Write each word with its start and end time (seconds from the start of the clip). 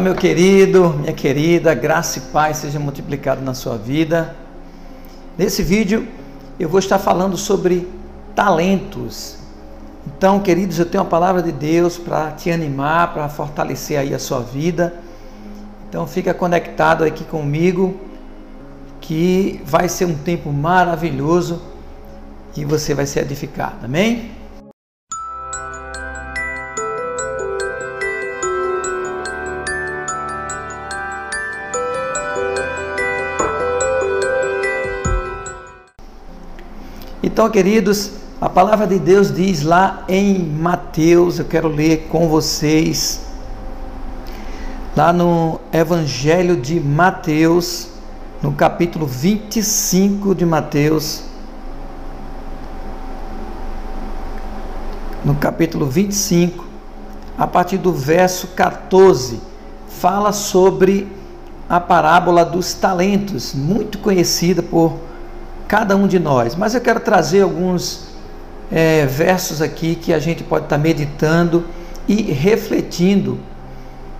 Meu 0.00 0.14
querido, 0.14 0.94
minha 0.98 1.12
querida, 1.12 1.74
graça 1.74 2.18
e 2.18 2.22
paz 2.32 2.56
seja 2.56 2.78
multiplicado 2.78 3.42
na 3.42 3.52
sua 3.52 3.76
vida. 3.76 4.34
Nesse 5.36 5.62
vídeo 5.62 6.08
eu 6.58 6.70
vou 6.70 6.78
estar 6.78 6.98
falando 6.98 7.36
sobre 7.36 7.86
talentos. 8.34 9.36
Então, 10.06 10.40
queridos, 10.40 10.78
eu 10.78 10.86
tenho 10.86 11.04
uma 11.04 11.10
palavra 11.10 11.42
de 11.42 11.52
Deus 11.52 11.98
para 11.98 12.30
te 12.30 12.50
animar, 12.50 13.12
para 13.12 13.28
fortalecer 13.28 13.98
aí 13.98 14.14
a 14.14 14.18
sua 14.18 14.40
vida. 14.40 14.94
Então, 15.86 16.06
fica 16.06 16.32
conectado 16.32 17.04
aqui 17.04 17.24
comigo, 17.24 18.00
que 19.02 19.60
vai 19.66 19.86
ser 19.86 20.06
um 20.06 20.14
tempo 20.14 20.50
maravilhoso 20.50 21.60
e 22.56 22.64
você 22.64 22.94
vai 22.94 23.04
ser 23.04 23.20
edificado. 23.20 23.84
Amém? 23.84 24.30
Então, 37.40 37.50
queridos, 37.50 38.10
a 38.38 38.50
palavra 38.50 38.86
de 38.86 38.98
Deus 38.98 39.34
diz 39.34 39.62
lá 39.62 40.04
em 40.06 40.38
Mateus, 40.38 41.38
eu 41.38 41.46
quero 41.46 41.68
ler 41.68 42.06
com 42.10 42.28
vocês, 42.28 43.22
lá 44.94 45.10
no 45.10 45.58
Evangelho 45.72 46.54
de 46.54 46.78
Mateus, 46.78 47.88
no 48.42 48.52
capítulo 48.52 49.06
25 49.06 50.34
de 50.34 50.44
Mateus, 50.44 51.22
no 55.24 55.34
capítulo 55.34 55.86
25, 55.86 56.66
a 57.38 57.46
partir 57.46 57.78
do 57.78 57.90
verso 57.90 58.48
14, 58.48 59.40
fala 59.88 60.30
sobre 60.32 61.10
a 61.66 61.80
parábola 61.80 62.44
dos 62.44 62.74
talentos, 62.74 63.54
muito 63.54 63.96
conhecida 63.96 64.62
por 64.62 65.08
cada 65.70 65.94
um 65.94 66.08
de 66.08 66.18
nós. 66.18 66.56
Mas 66.56 66.74
eu 66.74 66.80
quero 66.80 66.98
trazer 66.98 67.42
alguns 67.42 68.08
é, 68.72 69.06
versos 69.06 69.62
aqui 69.62 69.94
que 69.94 70.12
a 70.12 70.18
gente 70.18 70.42
pode 70.42 70.64
estar 70.64 70.76
meditando 70.76 71.64
e 72.08 72.22
refletindo, 72.22 73.38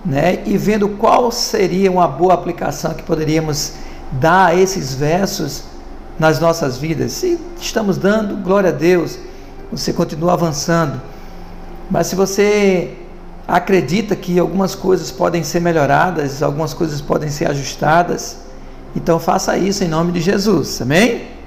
né? 0.05 0.41
E 0.45 0.57
vendo 0.57 0.87
qual 0.87 1.29
seria 1.29 1.91
uma 1.91 2.07
boa 2.07 2.33
aplicação 2.33 2.93
que 2.93 3.03
poderíamos 3.03 3.73
dar 4.13 4.45
a 4.45 4.55
esses 4.55 4.93
versos 4.95 5.65
nas 6.17 6.39
nossas 6.39 6.77
vidas. 6.77 7.11
Se 7.11 7.37
estamos 7.59 7.97
dando, 7.97 8.37
glória 8.37 8.69
a 8.69 8.73
Deus, 8.73 9.19
você 9.69 9.91
continua 9.91 10.31
avançando. 10.31 11.01
Mas 11.89 12.07
se 12.07 12.15
você 12.15 12.93
acredita 13.45 14.15
que 14.15 14.39
algumas 14.39 14.73
coisas 14.73 15.11
podem 15.11 15.43
ser 15.43 15.59
melhoradas, 15.59 16.41
algumas 16.41 16.73
coisas 16.73 17.01
podem 17.01 17.29
ser 17.29 17.49
ajustadas, 17.49 18.37
então 18.95 19.19
faça 19.19 19.57
isso 19.57 19.83
em 19.83 19.89
nome 19.89 20.13
de 20.13 20.21
Jesus, 20.21 20.81
amém? 20.81 21.40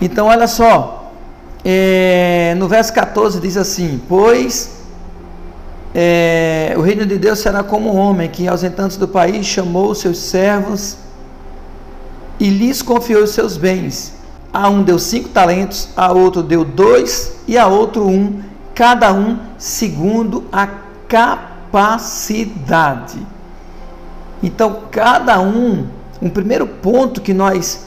Então, 0.00 0.28
olha 0.28 0.46
só, 0.46 1.12
é, 1.64 2.54
no 2.56 2.66
verso 2.68 2.92
14 2.92 3.38
diz 3.40 3.56
assim: 3.56 4.00
Pois 4.08 4.80
é, 5.94 6.74
o 6.76 6.80
reino 6.80 7.04
de 7.04 7.18
Deus 7.18 7.40
será 7.40 7.62
como 7.62 7.92
um 7.92 7.96
homem 7.96 8.28
que, 8.28 8.48
ausentando-se 8.48 8.98
do 8.98 9.08
país, 9.08 9.44
chamou 9.46 9.94
seus 9.94 10.18
servos 10.18 10.96
e 12.38 12.48
lhes 12.48 12.80
confiou 12.80 13.24
os 13.24 13.30
seus 13.30 13.56
bens. 13.56 14.14
A 14.52 14.68
um 14.68 14.82
deu 14.82 14.98
cinco 14.98 15.28
talentos, 15.28 15.88
a 15.96 16.10
outro 16.12 16.42
deu 16.42 16.64
dois 16.64 17.36
e 17.46 17.56
a 17.58 17.66
outro 17.66 18.08
um, 18.08 18.40
cada 18.74 19.12
um 19.12 19.38
segundo 19.58 20.44
a 20.50 20.66
capacidade. 21.06 22.08
Então, 24.42 24.84
cada 24.90 25.38
um, 25.40 25.86
um 26.22 26.30
primeiro 26.30 26.66
ponto 26.66 27.20
que 27.20 27.34
nós 27.34 27.84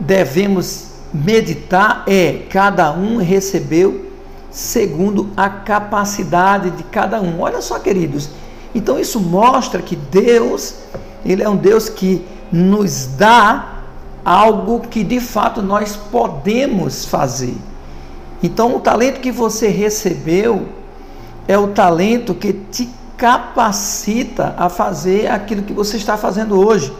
devemos 0.00 0.91
meditar 1.12 2.04
é 2.06 2.44
cada 2.48 2.92
um 2.92 3.18
recebeu 3.18 4.12
segundo 4.50 5.30
a 5.36 5.48
capacidade 5.48 6.70
de 6.70 6.82
cada 6.84 7.20
um. 7.20 7.40
Olha 7.40 7.60
só, 7.60 7.78
queridos. 7.78 8.30
Então 8.74 8.98
isso 8.98 9.20
mostra 9.20 9.82
que 9.82 9.96
Deus, 9.96 10.76
ele 11.24 11.42
é 11.42 11.48
um 11.48 11.56
Deus 11.56 11.88
que 11.88 12.24
nos 12.50 13.06
dá 13.06 13.80
algo 14.24 14.80
que 14.80 15.02
de 15.02 15.20
fato 15.20 15.62
nós 15.62 15.96
podemos 15.96 17.04
fazer. 17.04 17.56
Então 18.42 18.76
o 18.76 18.80
talento 18.80 19.20
que 19.20 19.32
você 19.32 19.68
recebeu 19.68 20.68
é 21.48 21.56
o 21.58 21.68
talento 21.68 22.34
que 22.34 22.52
te 22.52 22.88
capacita 23.16 24.54
a 24.58 24.68
fazer 24.68 25.30
aquilo 25.30 25.62
que 25.62 25.72
você 25.72 25.96
está 25.96 26.16
fazendo 26.16 26.58
hoje. 26.58 26.92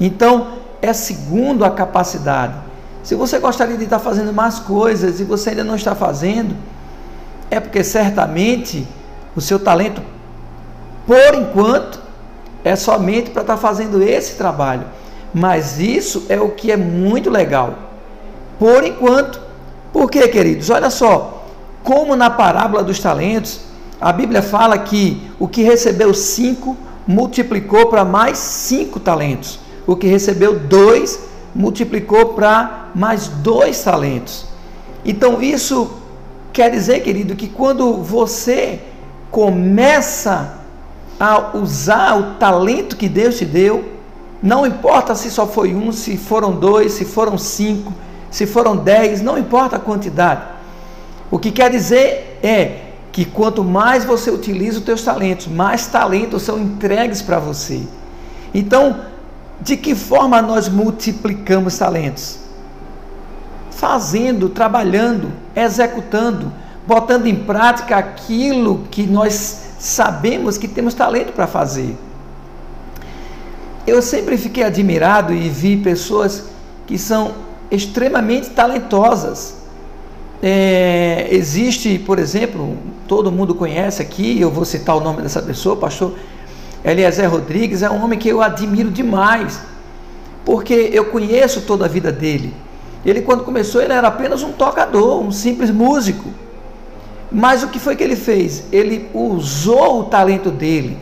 Então 0.00 0.48
é 0.82 0.92
segundo 0.92 1.64
a 1.64 1.70
capacidade. 1.70 2.54
Se 3.04 3.14
você 3.14 3.38
gostaria 3.38 3.76
de 3.76 3.84
estar 3.84 3.98
fazendo 3.98 4.32
mais 4.32 4.58
coisas 4.58 5.20
e 5.20 5.24
você 5.24 5.50
ainda 5.50 5.62
não 5.62 5.76
está 5.76 5.94
fazendo, 5.94 6.56
é 7.50 7.60
porque 7.60 7.84
certamente 7.84 8.88
o 9.36 9.42
seu 9.42 9.58
talento, 9.58 10.00
por 11.06 11.34
enquanto, 11.34 12.00
é 12.64 12.74
somente 12.74 13.30
para 13.30 13.42
estar 13.42 13.58
fazendo 13.58 14.02
esse 14.02 14.36
trabalho. 14.36 14.86
Mas 15.34 15.78
isso 15.78 16.24
é 16.30 16.40
o 16.40 16.52
que 16.52 16.72
é 16.72 16.78
muito 16.78 17.28
legal. 17.28 17.74
Por 18.58 18.82
enquanto. 18.82 19.38
Por 19.92 20.10
quê, 20.10 20.26
queridos? 20.26 20.70
Olha 20.70 20.88
só, 20.88 21.44
como 21.82 22.16
na 22.16 22.30
parábola 22.30 22.82
dos 22.82 22.98
talentos, 22.98 23.60
a 24.00 24.12
Bíblia 24.12 24.40
fala 24.40 24.78
que 24.78 25.30
o 25.38 25.46
que 25.46 25.62
recebeu 25.62 26.14
cinco 26.14 26.74
multiplicou 27.06 27.86
para 27.86 28.02
mais 28.02 28.38
cinco 28.38 28.98
talentos. 28.98 29.58
O 29.86 29.94
que 29.94 30.06
recebeu 30.06 30.58
dois 30.58 31.20
multiplicou 31.54 32.34
para 32.34 32.88
mais 32.94 33.28
dois 33.28 33.82
talentos. 33.82 34.46
Então 35.04 35.40
isso 35.40 35.90
quer 36.52 36.70
dizer, 36.70 37.00
querido, 37.00 37.36
que 37.36 37.48
quando 37.48 37.94
você 38.02 38.80
começa 39.30 40.54
a 41.18 41.56
usar 41.56 42.18
o 42.18 42.34
talento 42.34 42.96
que 42.96 43.08
Deus 43.08 43.38
te 43.38 43.44
deu, 43.44 43.84
não 44.42 44.66
importa 44.66 45.14
se 45.14 45.30
só 45.30 45.46
foi 45.46 45.74
um, 45.74 45.90
se 45.90 46.16
foram 46.16 46.52
dois, 46.52 46.92
se 46.92 47.04
foram 47.04 47.38
cinco, 47.38 47.92
se 48.30 48.46
foram 48.46 48.76
dez, 48.76 49.22
não 49.22 49.38
importa 49.38 49.76
a 49.76 49.80
quantidade. 49.80 50.42
O 51.30 51.38
que 51.38 51.50
quer 51.50 51.70
dizer 51.70 52.38
é 52.42 52.82
que 53.10 53.24
quanto 53.24 53.62
mais 53.64 54.04
você 54.04 54.30
utiliza 54.30 54.78
os 54.78 54.84
teus 54.84 55.02
talentos, 55.02 55.46
mais 55.46 55.86
talentos 55.86 56.42
são 56.42 56.58
entregues 56.58 57.22
para 57.22 57.38
você. 57.38 57.82
Então, 58.52 58.96
de 59.60 59.76
que 59.76 59.94
forma 59.94 60.42
nós 60.42 60.68
multiplicamos 60.68 61.78
talentos? 61.78 62.38
Fazendo, 63.70 64.48
trabalhando, 64.48 65.32
executando, 65.54 66.52
botando 66.86 67.26
em 67.26 67.34
prática 67.34 67.96
aquilo 67.96 68.84
que 68.90 69.04
nós 69.04 69.62
sabemos 69.78 70.58
que 70.58 70.68
temos 70.68 70.94
talento 70.94 71.32
para 71.32 71.46
fazer. 71.46 71.96
Eu 73.86 74.00
sempre 74.00 74.38
fiquei 74.38 74.64
admirado 74.64 75.34
e 75.34 75.48
vi 75.48 75.76
pessoas 75.76 76.44
que 76.86 76.98
são 76.98 77.32
extremamente 77.70 78.50
talentosas. 78.50 79.56
É, 80.42 81.28
existe, 81.30 81.98
por 81.98 82.18
exemplo, 82.18 82.76
todo 83.08 83.32
mundo 83.32 83.54
conhece 83.54 84.00
aqui, 84.00 84.40
eu 84.40 84.50
vou 84.50 84.64
citar 84.64 84.96
o 84.96 85.00
nome 85.00 85.22
dessa 85.22 85.40
pessoa, 85.40 85.76
pastor 85.76 86.14
Eliezer 86.84 87.30
Rodrigues 87.30 87.82
é 87.82 87.90
um 87.90 88.04
homem 88.04 88.18
que 88.18 88.28
eu 88.28 88.42
admiro 88.42 88.90
demais, 88.90 89.60
porque 90.44 90.90
eu 90.92 91.06
conheço 91.06 91.62
toda 91.62 91.86
a 91.86 91.88
vida 91.88 92.12
dele. 92.12 92.54
Ele, 93.04 93.22
quando 93.22 93.44
começou, 93.44 93.80
ele 93.80 93.92
era 93.92 94.08
apenas 94.08 94.42
um 94.42 94.52
tocador, 94.52 95.20
um 95.20 95.32
simples 95.32 95.70
músico. 95.70 96.28
Mas 97.32 97.62
o 97.62 97.68
que 97.68 97.78
foi 97.78 97.96
que 97.96 98.04
ele 98.04 98.16
fez? 98.16 98.64
Ele 98.70 99.08
usou 99.14 100.00
o 100.00 100.04
talento 100.04 100.50
dele 100.50 100.98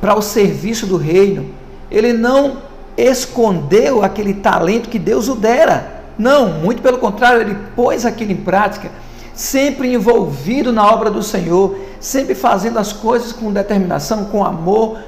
para 0.00 0.16
o 0.16 0.22
serviço 0.22 0.86
do 0.86 0.96
reino. 0.96 1.46
Ele 1.90 2.12
não 2.12 2.58
escondeu 2.96 4.02
aquele 4.02 4.34
talento 4.34 4.88
que 4.88 4.98
Deus 4.98 5.28
o 5.28 5.34
dera. 5.34 6.02
Não, 6.18 6.48
muito 6.48 6.82
pelo 6.82 6.98
contrário, 6.98 7.40
ele 7.40 7.56
pôs 7.74 8.04
aquilo 8.04 8.32
em 8.32 8.36
prática 8.36 8.90
sempre 9.34 9.92
envolvido 9.92 10.72
na 10.72 10.86
obra 10.86 11.10
do 11.10 11.22
Senhor, 11.22 11.76
sempre 12.00 12.34
fazendo 12.34 12.78
as 12.78 12.92
coisas 12.92 13.32
com 13.32 13.52
determinação, 13.52 14.26
com 14.26 14.44
amor, 14.44 14.98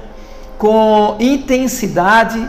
com 0.57 1.15
intensidade. 1.19 2.47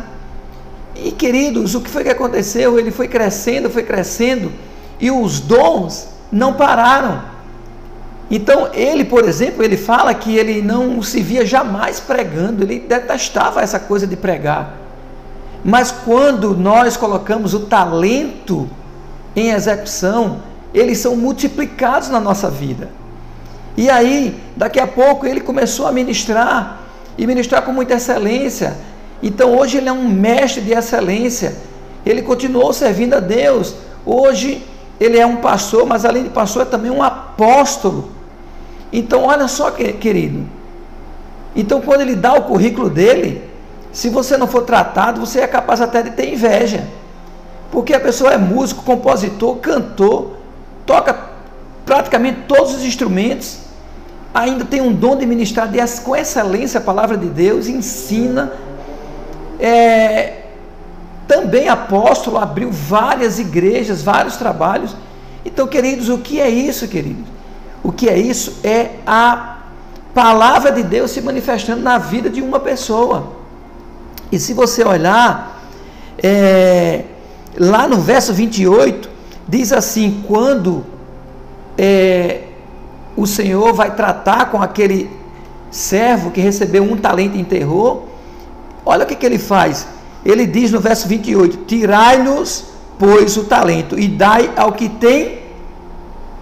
E 0.95 1.13
queridos, 1.13 1.75
o 1.75 1.81
que 1.81 1.91
foi 1.91 2.03
que 2.05 2.11
aconteceu? 2.11 2.79
Ele 2.79 2.91
foi 2.91 3.09
crescendo, 3.09 3.69
foi 3.69 3.83
crescendo, 3.83 4.53
e 5.01 5.11
os 5.11 5.41
dons 5.41 6.09
não 6.33 6.55
pararam. 6.55 7.37
Então, 8.31 8.71
ele, 8.73 9.05
por 9.05 9.25
exemplo, 9.25 9.63
ele 9.63 9.77
fala 9.77 10.13
que 10.13 10.37
ele 10.37 10.61
não 10.61 11.01
se 11.01 11.23
via 11.23 11.47
jamais 11.47 12.01
pregando, 12.01 12.65
ele 12.65 12.81
detestava 12.81 13.61
essa 13.61 13.79
coisa 13.79 14.07
de 14.07 14.17
pregar. 14.17 14.75
Mas 15.65 15.93
quando 15.93 16.57
nós 16.57 16.97
colocamos 16.97 17.55
o 17.55 17.61
talento 17.61 18.69
em 19.35 19.51
execução, 19.51 20.41
eles 20.77 20.99
são 20.99 21.17
multiplicados 21.17 22.11
na 22.11 22.21
nossa 22.21 22.51
vida. 22.51 22.91
E 23.77 23.89
aí, 23.89 24.39
daqui 24.55 24.79
a 24.79 24.87
pouco, 24.87 25.27
ele 25.27 25.41
começou 25.41 25.87
a 25.87 25.93
ministrar 25.93 26.83
e 27.17 27.27
ministrar 27.27 27.63
com 27.63 27.73
muita 27.73 27.95
excelência. 27.95 28.77
Então 29.23 29.57
hoje 29.57 29.79
ele 29.79 29.89
é 29.89 29.93
um 29.93 30.07
mestre 30.07 30.61
de 30.61 30.73
excelência. 30.73 31.57
Ele 32.05 32.21
continuou 32.21 32.75
servindo 32.75 33.15
a 33.15 33.21
Deus. 33.21 33.75
Hoje 34.05 34.63
ele 35.01 35.19
é 35.19 35.25
um 35.25 35.37
pastor, 35.37 35.87
mas 35.87 36.05
além 36.05 36.25
de 36.25 36.29
pastor, 36.29 36.63
é 36.63 36.67
também 36.67 36.91
um 36.91 37.03
apóstolo. 37.03 38.11
Então, 38.93 39.25
olha 39.25 39.49
só, 39.49 39.71
querido. 39.71 40.47
Então, 41.55 41.81
quando 41.81 42.03
ele 42.03 42.15
dá 42.15 42.35
o 42.35 42.43
currículo 42.43 42.89
dele, 42.89 43.43
se 43.93 44.11
você 44.11 44.37
não 44.37 44.47
for 44.47 44.63
tratado, 44.63 45.21
você 45.21 45.41
é 45.41 45.47
capaz 45.47 45.81
até 45.81 46.03
de 46.03 46.11
ter 46.11 46.33
inveja. 46.33 46.87
Porque 47.71 47.95
a 47.95 48.01
pessoa 48.01 48.33
é 48.33 48.39
músico, 48.39 48.85
compositor, 48.85 49.57
cantor, 49.57 50.37
toca 50.87 51.15
praticamente 51.85 52.41
todos 52.49 52.75
os 52.75 52.85
instrumentos, 52.85 53.59
ainda 54.33 54.65
tem 54.65 54.81
um 54.81 54.93
dom 54.93 55.17
de 55.17 55.27
ministrar 55.27 55.69
com 56.03 56.17
excelência 56.17 56.79
a 56.79 56.83
palavra 56.83 57.17
de 57.17 57.27
Deus, 57.27 57.67
ensina. 57.67 58.53
É, 59.59 60.43
também 61.27 61.69
apóstolo, 61.69 62.39
abriu 62.39 62.71
várias 62.71 63.39
igrejas, 63.39 64.03
vários 64.03 64.37
trabalhos. 64.37 64.97
Então, 65.45 65.67
queridos, 65.67 66.09
o 66.09 66.19
que 66.19 66.41
é 66.41 66.49
isso, 66.49 66.87
queridos? 66.87 67.25
O 67.83 67.91
que 67.91 68.09
é 68.09 68.19
isso? 68.19 68.59
É 68.63 68.91
a 69.07 69.59
palavra 70.15 70.71
de 70.73 70.83
Deus 70.83 71.11
se 71.11 71.21
manifestando 71.21 71.83
na 71.83 71.99
vida 71.99 72.31
de 72.31 72.41
uma 72.41 72.61
pessoa. 72.61 73.33
E 74.31 74.39
se 74.39 74.53
você 74.53 74.85
olhar, 74.85 75.61
é, 76.23 77.05
lá 77.59 77.87
no 77.87 78.01
verso 78.01 78.33
28, 78.33 79.16
diz 79.49 79.73
assim: 79.73 80.23
quando 80.27 80.85
é, 81.79 82.45
o 83.17 83.27
Senhor 83.27 83.73
vai 83.73 83.95
tratar 83.95 84.51
com 84.51 84.61
aquele 84.61 85.11
servo 85.71 86.31
que 86.31 86.41
recebeu 86.41 86.83
um 86.83 86.97
talento 86.97 87.37
e 87.37 87.41
enterrou, 87.41 88.09
olha 88.85 89.05
o 89.05 89.07
que, 89.07 89.15
que 89.15 89.27
ele 89.27 89.39
faz. 89.39 89.87
Ele 90.25 90.47
diz 90.47 90.73
no 90.73 90.81
verso 90.81 91.07
28: 91.07 91.59
Tirai-nos, 91.67 92.65
pois, 92.99 93.37
o 93.37 93.45
talento, 93.45 93.99
e 93.99 94.09
dai 94.09 94.51
ao 94.57 94.73
que 94.73 94.89
tem 94.89 95.41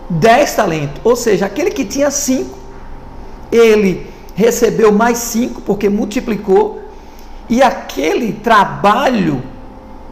dez 0.09 0.55
talentos. 0.55 1.01
Ou 1.05 1.17
seja, 1.17 1.47
aquele 1.47 1.71
que 1.71 1.85
tinha 1.85 2.11
cinco, 2.11 2.59
ele 3.53 4.07
recebeu 4.35 4.91
mais 4.93 5.19
cinco, 5.19 5.61
porque 5.61 5.89
multiplicou, 5.89 6.81
e 7.49 7.63
aquele 7.63 8.33
trabalho 8.33 9.43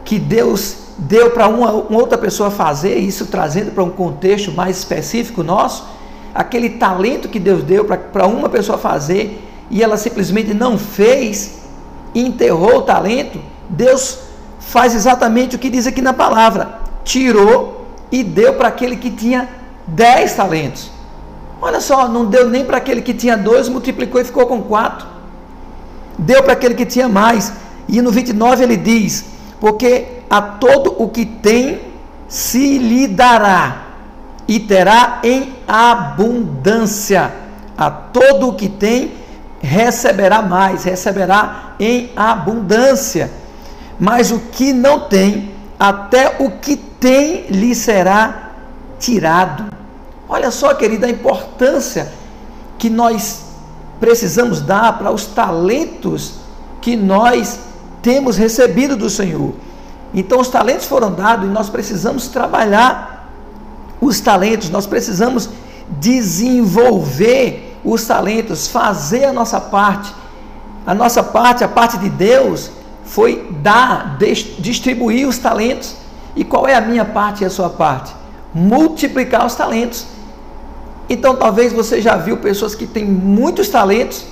que 0.05 0.19
Deus 0.19 0.82
deu 0.97 1.31
para 1.31 1.47
uma, 1.47 1.71
uma, 1.71 1.99
outra 1.99 2.17
pessoa 2.17 2.51
fazer, 2.51 2.97
isso 2.97 3.27
trazendo 3.27 3.71
para 3.71 3.83
um 3.83 3.89
contexto 3.89 4.51
mais 4.51 4.77
específico 4.77 5.43
nosso, 5.43 5.87
aquele 6.33 6.71
talento 6.71 7.29
que 7.29 7.39
Deus 7.39 7.63
deu 7.63 7.85
para 7.85 8.27
uma 8.27 8.49
pessoa 8.49 8.77
fazer, 8.77 9.47
e 9.69 9.81
ela 9.81 9.97
simplesmente 9.97 10.53
não 10.53 10.77
fez, 10.77 11.61
enterrou 12.13 12.77
o 12.77 12.81
talento, 12.81 13.39
Deus 13.69 14.19
faz 14.59 14.95
exatamente 14.95 15.55
o 15.55 15.59
que 15.59 15.69
diz 15.69 15.87
aqui 15.87 16.01
na 16.01 16.13
palavra: 16.13 16.79
tirou 17.03 17.85
e 18.11 18.23
deu 18.23 18.53
para 18.53 18.67
aquele 18.67 18.95
que 18.97 19.09
tinha 19.09 19.49
dez 19.87 20.33
talentos. 20.33 20.91
Olha 21.61 21.79
só, 21.79 22.07
não 22.07 22.25
deu 22.25 22.49
nem 22.49 22.65
para 22.65 22.77
aquele 22.77 23.01
que 23.01 23.13
tinha 23.13 23.37
dois, 23.37 23.69
multiplicou 23.69 24.19
e 24.19 24.25
ficou 24.25 24.45
com 24.45 24.61
quatro. 24.61 25.07
Deu 26.17 26.43
para 26.43 26.53
aquele 26.53 26.75
que 26.75 26.85
tinha 26.85 27.07
mais. 27.07 27.53
E 27.87 28.01
no 28.01 28.11
29 28.11 28.63
ele 28.63 28.77
diz: 28.77 29.25
Porque 29.63 30.23
a 30.29 30.41
todo 30.41 31.01
o 31.01 31.07
que 31.07 31.25
tem 31.25 31.79
se 32.27 32.77
lhe 32.77 33.07
dará, 33.07 33.83
e 34.45 34.59
terá 34.59 35.21
em 35.23 35.55
abundância. 35.65 37.31
A 37.77 37.89
todo 37.89 38.49
o 38.49 38.53
que 38.55 38.67
tem 38.67 39.13
receberá 39.61 40.41
mais, 40.41 40.83
receberá 40.83 41.75
em 41.79 42.11
abundância 42.15 43.31
mas 43.99 44.31
o 44.31 44.39
que 44.39 44.73
não 44.73 45.01
tem, 45.01 45.51
até 45.79 46.35
o 46.39 46.51
que 46.51 46.75
tem 46.75 47.45
lhe 47.47 47.75
será 47.75 48.51
tirado. 48.99 49.73
Olha 50.27 50.51
só, 50.51 50.73
querida, 50.73 51.07
a 51.07 51.09
importância 51.09 52.11
que 52.77 52.89
nós 52.89 53.45
precisamos 53.99 54.61
dar 54.61 54.97
para 54.97 55.11
os 55.11 55.25
talentos 55.25 56.33
que 56.81 56.95
nós 56.95 57.59
temos 58.03 58.37
recebido 58.37 58.95
do 58.95 59.09
Senhor. 59.09 59.53
Então, 60.13 60.39
os 60.39 60.49
talentos 60.49 60.85
foram 60.85 61.11
dados 61.11 61.47
e 61.47 61.51
nós 61.51 61.69
precisamos 61.69 62.27
trabalhar 62.27 63.31
os 63.99 64.19
talentos, 64.19 64.69
nós 64.69 64.85
precisamos 64.85 65.49
desenvolver 65.99 67.79
os 67.83 68.05
talentos, 68.05 68.67
fazer 68.67 69.25
a 69.25 69.33
nossa 69.33 69.59
parte. 69.59 70.13
A 70.85 70.93
nossa 70.93 71.23
parte, 71.23 71.63
a 71.63 71.67
parte 71.67 71.97
de 71.97 72.09
Deus, 72.09 72.69
foi 73.05 73.49
dar, 73.61 74.17
distribuir 74.59 75.27
os 75.27 75.37
talentos. 75.37 75.95
E 76.35 76.43
qual 76.43 76.67
é 76.67 76.75
a 76.75 76.81
minha 76.81 77.05
parte 77.05 77.43
e 77.43 77.45
a 77.45 77.49
sua 77.49 77.69
parte? 77.69 78.13
Multiplicar 78.53 79.45
os 79.45 79.55
talentos. 79.55 80.05
Então 81.09 81.35
talvez 81.35 81.71
você 81.71 82.01
já 82.01 82.17
viu 82.17 82.37
pessoas 82.37 82.75
que 82.75 82.87
têm 82.87 83.05
muitos 83.05 83.69
talentos, 83.69 84.25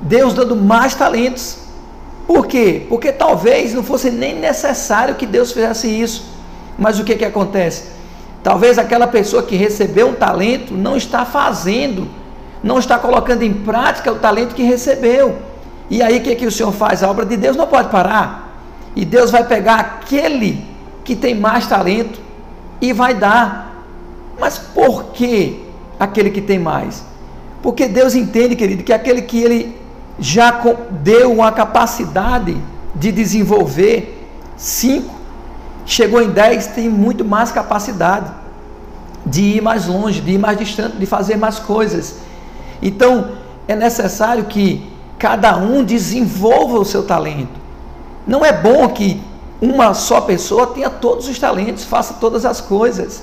Deus 0.00 0.34
dando 0.34 0.56
mais 0.56 0.94
talentos. 0.94 1.58
Por 2.32 2.46
quê? 2.46 2.86
Porque 2.88 3.12
talvez 3.12 3.74
não 3.74 3.82
fosse 3.82 4.10
nem 4.10 4.34
necessário 4.34 5.16
que 5.16 5.26
Deus 5.26 5.52
fizesse 5.52 5.86
isso. 5.86 6.24
Mas 6.78 6.98
o 6.98 7.04
que, 7.04 7.14
que 7.14 7.26
acontece? 7.26 7.90
Talvez 8.42 8.78
aquela 8.78 9.06
pessoa 9.06 9.42
que 9.42 9.54
recebeu 9.54 10.08
um 10.08 10.14
talento 10.14 10.72
não 10.72 10.96
está 10.96 11.26
fazendo, 11.26 12.08
não 12.64 12.78
está 12.78 12.98
colocando 12.98 13.42
em 13.42 13.52
prática 13.52 14.10
o 14.10 14.18
talento 14.18 14.54
que 14.54 14.62
recebeu. 14.62 15.42
E 15.90 16.02
aí 16.02 16.16
o 16.16 16.22
que, 16.22 16.34
que 16.34 16.46
o 16.46 16.50
Senhor 16.50 16.72
faz? 16.72 17.02
A 17.02 17.10
obra 17.10 17.26
de 17.26 17.36
Deus 17.36 17.54
não 17.54 17.66
pode 17.66 17.90
parar. 17.90 18.56
E 18.96 19.04
Deus 19.04 19.30
vai 19.30 19.44
pegar 19.46 19.80
aquele 19.80 20.64
que 21.04 21.14
tem 21.14 21.34
mais 21.34 21.66
talento 21.66 22.18
e 22.80 22.94
vai 22.94 23.12
dar. 23.12 23.84
Mas 24.40 24.56
por 24.56 25.12
que 25.12 25.62
aquele 26.00 26.30
que 26.30 26.40
tem 26.40 26.58
mais? 26.58 27.04
Porque 27.62 27.86
Deus 27.86 28.14
entende, 28.14 28.56
querido, 28.56 28.82
que 28.82 28.92
aquele 28.94 29.20
que 29.20 29.38
ele 29.38 29.81
já 30.18 30.60
deu 30.90 31.32
uma 31.32 31.50
capacidade 31.52 32.56
de 32.94 33.10
desenvolver 33.10 34.28
cinco, 34.56 35.14
chegou 35.84 36.22
em 36.22 36.30
dez, 36.30 36.66
tem 36.68 36.88
muito 36.88 37.24
mais 37.24 37.50
capacidade 37.50 38.30
de 39.24 39.42
ir 39.42 39.62
mais 39.62 39.86
longe, 39.86 40.20
de 40.20 40.32
ir 40.32 40.38
mais 40.38 40.58
distante, 40.58 40.96
de 40.96 41.06
fazer 41.06 41.36
mais 41.36 41.58
coisas. 41.58 42.16
Então, 42.80 43.30
é 43.68 43.74
necessário 43.74 44.44
que 44.44 44.90
cada 45.18 45.56
um 45.56 45.84
desenvolva 45.84 46.78
o 46.78 46.84
seu 46.84 47.04
talento. 47.04 47.60
Não 48.26 48.44
é 48.44 48.52
bom 48.52 48.88
que 48.88 49.22
uma 49.60 49.94
só 49.94 50.20
pessoa 50.20 50.66
tenha 50.68 50.90
todos 50.90 51.28
os 51.28 51.38
talentos, 51.38 51.84
faça 51.84 52.14
todas 52.14 52.44
as 52.44 52.60
coisas. 52.60 53.22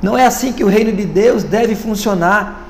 Não 0.00 0.16
é 0.16 0.26
assim 0.26 0.52
que 0.52 0.64
o 0.64 0.68
reino 0.68 0.92
de 0.92 1.04
Deus 1.04 1.44
deve 1.44 1.74
funcionar. 1.74 2.66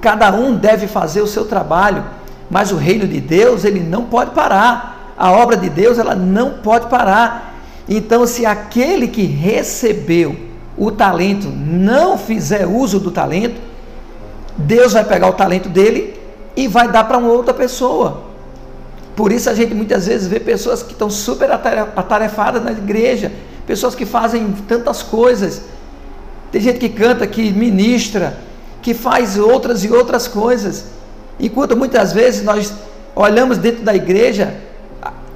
Cada 0.00 0.30
um 0.32 0.54
deve 0.54 0.86
fazer 0.86 1.22
o 1.22 1.26
seu 1.26 1.46
trabalho, 1.46 2.04
mas 2.50 2.72
o 2.72 2.76
reino 2.76 3.06
de 3.06 3.20
Deus, 3.20 3.64
ele 3.64 3.80
não 3.80 4.04
pode 4.04 4.30
parar. 4.30 5.14
A 5.16 5.32
obra 5.32 5.56
de 5.56 5.68
Deus, 5.68 5.98
ela 5.98 6.14
não 6.14 6.54
pode 6.54 6.86
parar. 6.86 7.56
Então, 7.88 8.26
se 8.26 8.46
aquele 8.46 9.08
que 9.08 9.22
recebeu 9.22 10.36
o 10.76 10.90
talento 10.90 11.48
não 11.48 12.16
fizer 12.16 12.66
uso 12.66 13.00
do 13.00 13.10
talento, 13.10 13.60
Deus 14.56 14.92
vai 14.92 15.04
pegar 15.04 15.28
o 15.28 15.32
talento 15.32 15.68
dele 15.68 16.18
e 16.56 16.68
vai 16.68 16.88
dar 16.88 17.04
para 17.04 17.18
uma 17.18 17.28
outra 17.28 17.52
pessoa. 17.52 18.22
Por 19.14 19.32
isso 19.32 19.50
a 19.50 19.54
gente 19.54 19.74
muitas 19.74 20.06
vezes 20.06 20.28
vê 20.28 20.38
pessoas 20.38 20.82
que 20.82 20.92
estão 20.92 21.10
super 21.10 21.50
atarefadas 21.50 22.62
na 22.62 22.70
igreja, 22.70 23.32
pessoas 23.66 23.94
que 23.94 24.06
fazem 24.06 24.52
tantas 24.68 25.02
coisas. 25.02 25.62
Tem 26.52 26.60
gente 26.60 26.78
que 26.78 26.88
canta, 26.88 27.26
que 27.26 27.50
ministra, 27.52 28.38
que 28.80 28.94
faz 28.94 29.36
outras 29.36 29.84
e 29.84 29.90
outras 29.90 30.28
coisas. 30.28 30.86
Enquanto 31.38 31.76
muitas 31.76 32.12
vezes 32.12 32.42
nós 32.42 32.72
olhamos 33.14 33.58
dentro 33.58 33.82
da 33.82 33.94
igreja, 33.94 34.54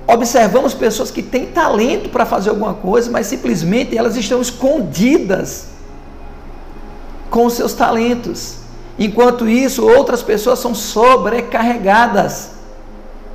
observamos 0.06 0.74
pessoas 0.74 1.10
que 1.10 1.22
têm 1.22 1.46
talento 1.46 2.08
para 2.08 2.26
fazer 2.26 2.50
alguma 2.50 2.74
coisa, 2.74 3.10
mas 3.10 3.26
simplesmente 3.26 3.96
elas 3.96 4.16
estão 4.16 4.40
escondidas 4.40 5.68
com 7.30 7.48
seus 7.48 7.72
talentos. 7.72 8.56
Enquanto 8.98 9.48
isso, 9.48 9.86
outras 9.86 10.22
pessoas 10.22 10.58
são 10.58 10.74
sobrecarregadas. 10.74 12.50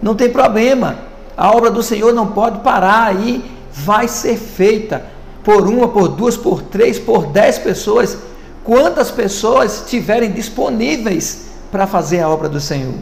Não 0.02 0.16
tem 0.16 0.30
problema. 0.30 1.00
A 1.36 1.52
obra 1.56 1.72
do 1.72 1.82
Senhor 1.82 2.14
não 2.14 2.28
pode 2.28 2.60
parar 2.60 3.06
aí, 3.08 3.44
vai 3.72 4.08
ser 4.08 4.38
feita 4.38 5.06
por 5.44 5.68
uma, 5.68 5.88
por 5.88 6.10
duas, 6.10 6.36
por 6.36 6.62
três, 6.62 7.00
por 7.00 7.28
dez 7.28 7.58
pessoas. 7.58 8.18
Quantas 8.64 9.10
pessoas 9.10 9.84
estiverem 9.84 10.32
disponíveis 10.32 11.48
para 11.72 11.88
fazer 11.88 12.20
a 12.22 12.30
obra 12.30 12.48
do 12.48 12.60
Senhor? 12.60 12.94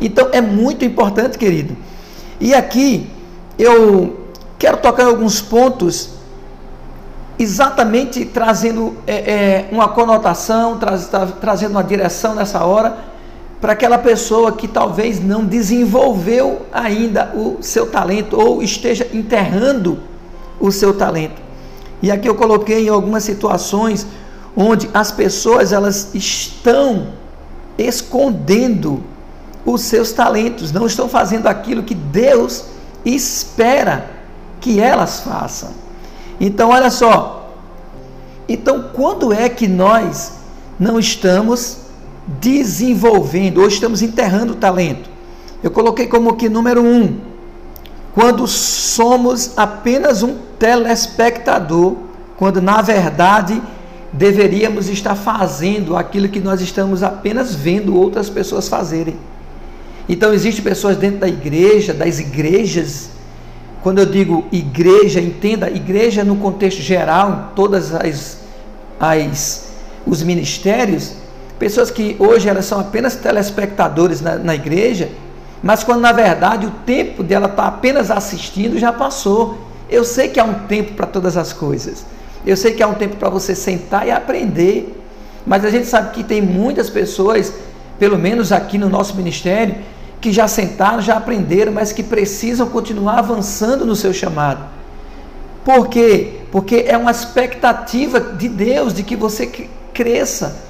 Então 0.00 0.28
é 0.32 0.40
muito 0.40 0.84
importante, 0.84 1.36
querido. 1.36 1.76
E 2.40 2.54
aqui 2.54 3.08
eu 3.58 4.30
quero 4.58 4.78
tocar 4.78 5.06
alguns 5.06 5.40
pontos 5.40 6.10
exatamente 7.38 8.24
trazendo 8.26 8.96
é, 9.06 9.14
é, 9.14 9.68
uma 9.72 9.88
conotação, 9.88 10.78
tra, 10.78 10.98
tra, 10.98 11.26
trazendo 11.26 11.72
uma 11.72 11.84
direção 11.84 12.34
nessa 12.34 12.64
hora, 12.64 12.98
para 13.60 13.72
aquela 13.72 13.98
pessoa 13.98 14.52
que 14.52 14.66
talvez 14.66 15.22
não 15.22 15.44
desenvolveu 15.44 16.62
ainda 16.72 17.30
o 17.34 17.58
seu 17.62 17.86
talento 17.86 18.38
ou 18.38 18.62
esteja 18.62 19.06
enterrando 19.12 19.98
o 20.58 20.70
seu 20.70 20.94
talento. 20.94 21.40
E 22.02 22.10
aqui 22.10 22.28
eu 22.28 22.34
coloquei 22.34 22.86
em 22.86 22.88
algumas 22.88 23.24
situações 23.24 24.06
onde 24.56 24.90
as 24.92 25.10
pessoas 25.12 25.72
elas 25.72 26.14
estão 26.14 27.08
escondendo 27.78 29.02
os 29.64 29.82
seus 29.82 30.12
talentos, 30.12 30.72
não 30.72 30.86
estão 30.86 31.08
fazendo 31.08 31.46
aquilo 31.46 31.82
que 31.82 31.94
Deus 31.94 32.64
espera 33.04 34.10
que 34.60 34.80
elas 34.80 35.20
façam. 35.20 35.70
Então, 36.40 36.70
olha 36.70 36.90
só. 36.90 37.54
Então, 38.48 38.90
quando 38.92 39.32
é 39.32 39.48
que 39.48 39.68
nós 39.68 40.32
não 40.78 40.98
estamos 40.98 41.78
desenvolvendo 42.40 43.58
ou 43.58 43.68
estamos 43.68 44.02
enterrando 44.02 44.54
o 44.54 44.56
talento? 44.56 45.08
Eu 45.62 45.70
coloquei 45.70 46.06
como 46.06 46.36
que 46.36 46.48
número 46.48 46.82
um, 46.82 47.20
quando 48.14 48.46
somos 48.46 49.52
apenas 49.56 50.22
um 50.22 50.36
telespectador, 50.58 51.96
quando 52.36 52.60
na 52.60 52.80
verdade 52.80 53.62
deveríamos 54.12 54.88
estar 54.88 55.14
fazendo 55.14 55.96
aquilo 55.96 56.28
que 56.28 56.40
nós 56.40 56.60
estamos 56.60 57.02
apenas 57.02 57.54
vendo 57.54 57.96
outras 57.96 58.28
pessoas 58.28 58.68
fazerem. 58.68 59.16
Então, 60.08 60.32
existem 60.32 60.64
pessoas 60.64 60.96
dentro 60.96 61.18
da 61.18 61.28
igreja, 61.28 61.94
das 61.94 62.18
igrejas. 62.18 63.10
Quando 63.82 63.98
eu 64.00 64.06
digo 64.06 64.44
igreja, 64.50 65.20
entenda, 65.20 65.70
igreja 65.70 66.24
no 66.24 66.36
contexto 66.36 66.80
geral, 66.80 67.52
todas 67.54 67.94
as, 67.94 68.38
as 68.98 69.70
os 70.06 70.22
ministérios, 70.22 71.12
pessoas 71.58 71.90
que 71.90 72.16
hoje 72.18 72.48
elas 72.48 72.64
são 72.64 72.80
apenas 72.80 73.16
telespectadores 73.16 74.20
na, 74.20 74.36
na 74.36 74.54
igreja, 74.54 75.10
mas 75.62 75.84
quando 75.84 76.00
na 76.00 76.12
verdade 76.12 76.66
o 76.66 76.70
tempo 76.70 77.22
dela 77.22 77.46
estar 77.46 77.62
tá 77.62 77.68
apenas 77.68 78.10
assistindo 78.10 78.78
já 78.78 78.92
passou. 78.92 79.58
Eu 79.88 80.04
sei 80.04 80.28
que 80.28 80.38
há 80.38 80.44
um 80.44 80.54
tempo 80.66 80.94
para 80.94 81.06
todas 81.06 81.36
as 81.36 81.52
coisas. 81.52 82.06
Eu 82.46 82.56
sei 82.56 82.72
que 82.72 82.82
há 82.82 82.88
um 82.88 82.94
tempo 82.94 83.16
para 83.16 83.28
você 83.28 83.54
sentar 83.54 84.06
e 84.06 84.10
aprender. 84.10 84.96
Mas 85.46 85.64
a 85.64 85.70
gente 85.70 85.86
sabe 85.86 86.12
que 86.12 86.22
tem 86.22 86.40
muitas 86.40 86.90
pessoas, 86.90 87.52
pelo 87.98 88.18
menos 88.18 88.52
aqui 88.52 88.78
no 88.78 88.88
nosso 88.88 89.16
ministério, 89.16 89.76
que 90.20 90.32
já 90.32 90.46
sentaram, 90.46 91.00
já 91.00 91.16
aprenderam, 91.16 91.72
mas 91.72 91.92
que 91.92 92.02
precisam 92.02 92.68
continuar 92.68 93.18
avançando 93.18 93.86
no 93.86 93.96
seu 93.96 94.12
chamado. 94.12 94.64
Por 95.64 95.88
quê? 95.88 96.40
Porque 96.50 96.84
é 96.86 96.96
uma 96.96 97.10
expectativa 97.10 98.20
de 98.20 98.48
Deus 98.48 98.92
de 98.92 99.02
que 99.02 99.16
você 99.16 99.46
cresça. 99.92 100.62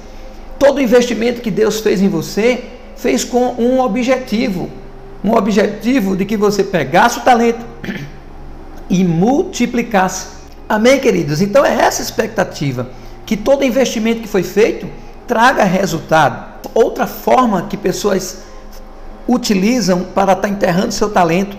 Todo 0.57 0.81
investimento 0.81 1.41
que 1.41 1.51
Deus 1.51 1.79
fez 1.79 2.01
em 2.01 2.07
você, 2.09 2.63
fez 2.95 3.23
com 3.23 3.55
um 3.57 3.79
objetivo. 3.79 4.69
Um 5.23 5.33
objetivo 5.33 6.15
de 6.15 6.25
que 6.25 6.37
você 6.37 6.63
pegasse 6.63 7.19
o 7.19 7.21
talento 7.21 7.65
e 8.89 9.03
multiplicasse. 9.03 10.40
Amém, 10.71 11.01
queridos? 11.01 11.41
Então 11.41 11.65
é 11.65 11.81
essa 11.81 12.01
expectativa, 12.01 12.91
que 13.25 13.35
todo 13.35 13.65
investimento 13.65 14.21
que 14.21 14.27
foi 14.29 14.41
feito 14.41 14.87
traga 15.27 15.65
resultado. 15.65 16.61
Outra 16.73 17.05
forma 17.05 17.63
que 17.63 17.75
pessoas 17.75 18.43
utilizam 19.27 20.05
para 20.15 20.31
estar 20.31 20.47
enterrando 20.47 20.93
seu 20.93 21.09
talento 21.09 21.57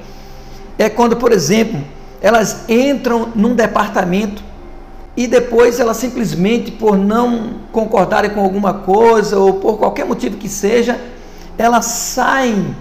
é 0.78 0.88
quando, 0.88 1.14
por 1.19 1.31
exemplo, 1.31 1.78
elas 2.23 2.64
entram 2.71 3.28
num 3.35 3.54
departamento 3.54 4.42
e 5.14 5.26
depois 5.26 5.78
elas 5.78 5.99
simplesmente, 5.99 6.71
por 6.71 6.97
não 6.97 7.57
concordarem 7.71 8.31
com 8.31 8.40
alguma 8.40 8.73
coisa 8.73 9.38
ou 9.38 9.61
por 9.61 9.76
qualquer 9.76 10.07
motivo 10.07 10.38
que 10.38 10.49
seja, 10.49 10.99
elas 11.59 11.85
saem 11.85 12.75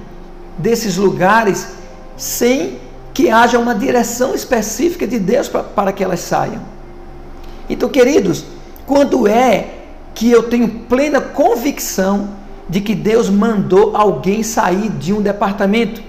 desses 0.57 0.95
lugares 0.95 1.67
sem 2.15 2.79
que 3.13 3.29
haja 3.29 3.59
uma 3.59 3.75
direção 3.75 4.33
específica 4.33 5.05
de 5.05 5.19
Deus 5.19 5.49
para, 5.49 5.63
para 5.63 5.91
que 5.91 6.03
elas 6.03 6.21
saiam. 6.21 6.61
Então, 7.69 7.89
queridos, 7.89 8.45
quando 8.85 9.27
é 9.27 9.69
que 10.13 10.29
eu 10.29 10.43
tenho 10.43 10.67
plena 10.67 11.21
convicção 11.21 12.29
de 12.67 12.81
que 12.81 12.95
Deus 12.95 13.29
mandou 13.29 13.95
alguém 13.95 14.43
sair 14.43 14.89
de 14.89 15.13
um 15.13 15.21
departamento? 15.21 16.01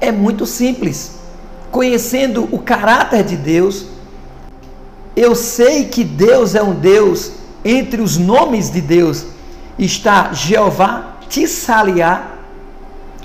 É 0.00 0.10
muito 0.10 0.46
simples. 0.46 1.18
Conhecendo 1.70 2.48
o 2.50 2.58
caráter 2.58 3.22
de 3.22 3.36
Deus, 3.36 3.86
eu 5.14 5.34
sei 5.34 5.84
que 5.84 6.02
Deus 6.02 6.54
é 6.54 6.62
um 6.62 6.74
Deus, 6.74 7.32
entre 7.64 8.00
os 8.00 8.16
nomes 8.16 8.70
de 8.70 8.80
Deus 8.80 9.26
está 9.78 10.32
Jeová 10.32 11.16
Tissaliá, 11.28 12.32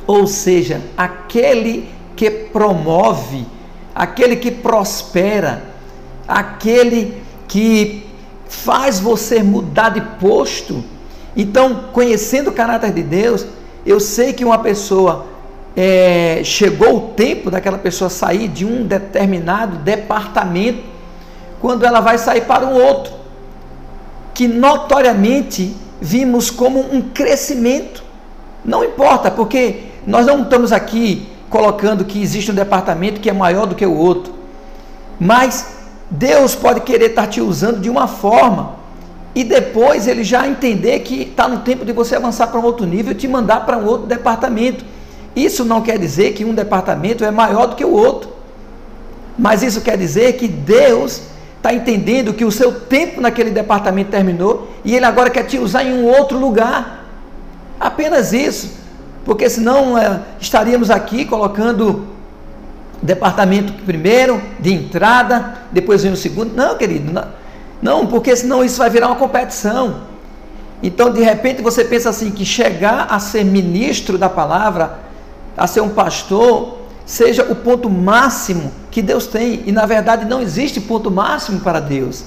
ou 0.05 0.27
seja, 0.27 0.81
aquele 0.95 1.89
que 2.15 2.29
promove, 2.29 3.45
aquele 3.93 4.35
que 4.35 4.51
prospera, 4.51 5.63
aquele 6.27 7.21
que 7.47 8.05
faz 8.47 8.99
você 8.99 9.43
mudar 9.43 9.89
de 9.89 10.01
posto 10.19 10.83
então, 11.35 11.85
conhecendo 11.91 12.49
o 12.49 12.53
caráter 12.53 12.91
de 12.93 13.03
Deus, 13.03 13.45
eu 13.85 13.99
sei 13.99 14.31
que 14.31 14.45
uma 14.45 14.59
pessoa 14.59 15.25
é, 15.75 16.41
chegou 16.43 16.95
o 16.95 17.01
tempo 17.09 17.51
daquela 17.51 17.77
pessoa 17.77 18.09
sair 18.09 18.47
de 18.47 18.65
um 18.65 18.85
determinado 18.85 19.77
departamento, 19.77 20.83
quando 21.59 21.85
ela 21.85 21.99
vai 21.99 22.17
sair 22.17 22.41
para 22.41 22.65
um 22.65 22.73
outro, 22.73 23.13
que 24.33 24.47
notoriamente 24.47 25.75
vimos 25.99 26.49
como 26.49 26.79
um 26.79 27.01
crescimento. 27.01 28.03
Não 28.63 28.83
importa, 28.83 29.29
porque 29.29 29.83
nós 30.07 30.25
não 30.25 30.43
estamos 30.43 30.71
aqui 30.71 31.27
colocando 31.49 32.05
que 32.05 32.21
existe 32.21 32.51
um 32.51 32.55
departamento 32.55 33.21
que 33.21 33.29
é 33.29 33.33
maior 33.33 33.65
do 33.65 33.75
que 33.75 33.85
o 33.85 33.95
outro, 33.95 34.33
mas 35.19 35.75
Deus 36.09 36.55
pode 36.55 36.81
querer 36.81 37.11
estar 37.11 37.27
te 37.27 37.41
usando 37.41 37.79
de 37.79 37.89
uma 37.89 38.07
forma 38.07 38.75
e 39.33 39.43
depois 39.43 40.07
ele 40.07 40.23
já 40.23 40.47
entender 40.47 40.99
que 40.99 41.23
está 41.23 41.47
no 41.47 41.59
tempo 41.59 41.83
de 41.83 41.91
você 41.91 42.15
avançar 42.15 42.47
para 42.47 42.59
um 42.59 42.63
outro 42.63 42.85
nível 42.85 43.11
e 43.11 43.15
te 43.15 43.27
mandar 43.27 43.65
para 43.65 43.77
um 43.77 43.85
outro 43.85 44.07
departamento. 44.07 44.85
Isso 45.35 45.65
não 45.65 45.81
quer 45.81 45.99
dizer 45.99 46.33
que 46.33 46.45
um 46.45 46.53
departamento 46.53 47.25
é 47.25 47.31
maior 47.31 47.67
do 47.67 47.75
que 47.75 47.83
o 47.83 47.91
outro, 47.91 48.29
mas 49.37 49.61
isso 49.61 49.81
quer 49.81 49.97
dizer 49.97 50.33
que 50.33 50.47
Deus 50.47 51.23
está 51.57 51.73
entendendo 51.73 52.33
que 52.33 52.45
o 52.45 52.51
seu 52.51 52.71
tempo 52.71 53.19
naquele 53.19 53.49
departamento 53.49 54.11
terminou 54.11 54.69
e 54.85 54.95
ele 54.95 55.05
agora 55.05 55.29
quer 55.29 55.43
te 55.43 55.57
usar 55.57 55.83
em 55.83 55.91
um 55.91 56.05
outro 56.05 56.37
lugar. 56.37 57.03
Apenas 57.77 58.31
isso, 58.31 58.71
porque 59.25 59.49
senão 59.49 59.97
é, 59.97 60.21
estaríamos 60.39 60.91
aqui 60.91 61.25
colocando 61.25 62.07
departamento 63.01 63.73
primeiro, 63.83 64.41
de 64.59 64.71
entrada, 64.71 65.55
depois 65.71 66.03
vem 66.03 66.13
o 66.13 66.15
segundo. 66.17 66.55
Não, 66.55 66.77
querido, 66.77 67.11
não. 67.11 67.25
Não, 67.81 68.07
porque 68.07 68.35
senão 68.35 68.63
isso 68.63 68.77
vai 68.77 68.89
virar 68.89 69.07
uma 69.07 69.15
competição. 69.15 70.01
Então, 70.81 71.11
de 71.11 71.21
repente, 71.21 71.61
você 71.61 71.83
pensa 71.83 72.09
assim: 72.09 72.31
que 72.31 72.45
chegar 72.45 73.07
a 73.09 73.19
ser 73.19 73.43
ministro 73.43 74.17
da 74.17 74.29
palavra, 74.29 74.99
a 75.57 75.67
ser 75.67 75.81
um 75.81 75.89
pastor, 75.89 76.79
seja 77.05 77.43
o 77.43 77.55
ponto 77.55 77.89
máximo 77.89 78.71
que 78.91 79.01
Deus 79.01 79.27
tem. 79.27 79.63
E 79.65 79.71
na 79.71 79.85
verdade, 79.85 80.25
não 80.25 80.41
existe 80.41 80.79
ponto 80.79 81.09
máximo 81.09 81.59
para 81.61 81.79
Deus. 81.79 82.25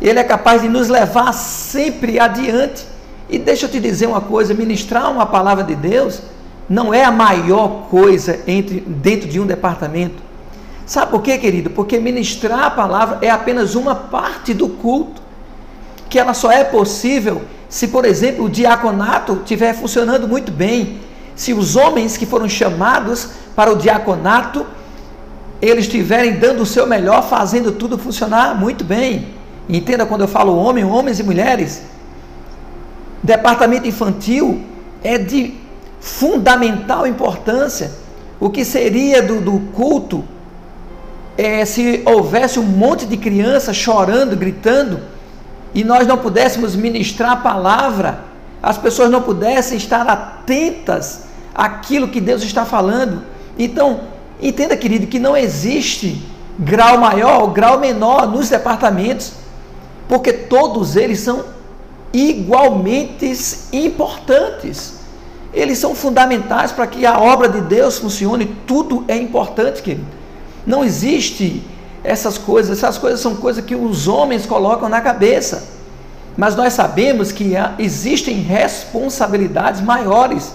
Ele 0.00 0.18
é 0.18 0.24
capaz 0.24 0.62
de 0.62 0.68
nos 0.68 0.88
levar 0.88 1.32
sempre 1.32 2.18
adiante. 2.18 2.91
E 3.28 3.38
deixa 3.38 3.66
eu 3.66 3.70
te 3.70 3.80
dizer 3.80 4.06
uma 4.06 4.20
coisa: 4.20 4.54
ministrar 4.54 5.10
uma 5.10 5.26
palavra 5.26 5.64
de 5.64 5.74
Deus 5.74 6.22
não 6.68 6.92
é 6.92 7.04
a 7.04 7.10
maior 7.10 7.88
coisa 7.90 8.40
entre, 8.46 8.80
dentro 8.80 9.28
de 9.28 9.40
um 9.40 9.46
departamento. 9.46 10.22
Sabe 10.86 11.10
por 11.10 11.22
quê, 11.22 11.38
querido? 11.38 11.70
Porque 11.70 11.98
ministrar 11.98 12.64
a 12.64 12.70
palavra 12.70 13.18
é 13.22 13.30
apenas 13.30 13.74
uma 13.74 13.94
parte 13.94 14.52
do 14.52 14.68
culto, 14.68 15.22
que 16.08 16.18
ela 16.18 16.34
só 16.34 16.50
é 16.50 16.64
possível 16.64 17.42
se, 17.68 17.88
por 17.88 18.04
exemplo, 18.04 18.44
o 18.44 18.50
diaconato 18.50 19.38
estiver 19.42 19.72
funcionando 19.74 20.28
muito 20.28 20.52
bem. 20.52 21.00
Se 21.34 21.54
os 21.54 21.74
homens 21.76 22.18
que 22.18 22.26
foram 22.26 22.46
chamados 22.48 23.30
para 23.56 23.72
o 23.72 23.76
diaconato, 23.76 24.66
eles 25.60 25.86
estiverem 25.86 26.34
dando 26.34 26.62
o 26.62 26.66
seu 26.66 26.86
melhor, 26.86 27.22
fazendo 27.22 27.72
tudo 27.72 27.96
funcionar 27.96 28.54
muito 28.60 28.84
bem. 28.84 29.28
Entenda 29.68 30.04
quando 30.04 30.20
eu 30.20 30.28
falo 30.28 30.54
homem, 30.54 30.84
homens 30.84 31.18
e 31.18 31.22
mulheres. 31.22 31.82
Departamento 33.22 33.86
infantil 33.86 34.62
é 35.02 35.16
de 35.16 35.54
fundamental 36.00 37.06
importância. 37.06 37.92
O 38.40 38.50
que 38.50 38.64
seria 38.64 39.22
do, 39.22 39.40
do 39.40 39.60
culto 39.72 40.24
é, 41.38 41.64
se 41.64 42.02
houvesse 42.04 42.58
um 42.58 42.64
monte 42.64 43.06
de 43.06 43.16
crianças 43.16 43.76
chorando, 43.76 44.36
gritando, 44.36 45.00
e 45.74 45.84
nós 45.84 46.06
não 46.06 46.18
pudéssemos 46.18 46.74
ministrar 46.74 47.32
a 47.32 47.36
palavra, 47.36 48.24
as 48.62 48.76
pessoas 48.76 49.10
não 49.10 49.22
pudessem 49.22 49.78
estar 49.78 50.06
atentas 50.06 51.22
àquilo 51.54 52.08
que 52.08 52.20
Deus 52.20 52.42
está 52.42 52.64
falando. 52.64 53.22
Então, 53.58 54.00
entenda, 54.40 54.76
querido, 54.76 55.06
que 55.06 55.18
não 55.18 55.36
existe 55.36 56.22
grau 56.58 56.98
maior 56.98 57.42
ou 57.42 57.48
grau 57.48 57.78
menor 57.78 58.26
nos 58.26 58.48
departamentos, 58.48 59.32
porque 60.08 60.32
todos 60.32 60.96
eles 60.96 61.20
são 61.20 61.44
igualmente 62.12 63.34
importantes. 63.72 65.00
eles 65.52 65.78
são 65.78 65.94
fundamentais 65.94 66.72
para 66.72 66.86
que 66.86 67.04
a 67.04 67.18
obra 67.18 67.48
de 67.48 67.60
Deus 67.60 67.98
funcione. 67.98 68.56
Tudo 68.66 69.04
é 69.06 69.16
importante, 69.16 69.82
querido. 69.82 70.06
Não 70.66 70.82
existe 70.82 71.62
essas 72.02 72.38
coisas, 72.38 72.78
essas 72.78 72.96
coisas 72.96 73.20
são 73.20 73.36
coisas 73.36 73.64
que 73.64 73.74
os 73.74 74.08
homens 74.08 74.46
colocam 74.46 74.88
na 74.88 75.00
cabeça. 75.00 75.68
Mas 76.36 76.56
nós 76.56 76.72
sabemos 76.72 77.30
que 77.30 77.54
existem 77.78 78.36
responsabilidades 78.36 79.80
maiores. 79.80 80.54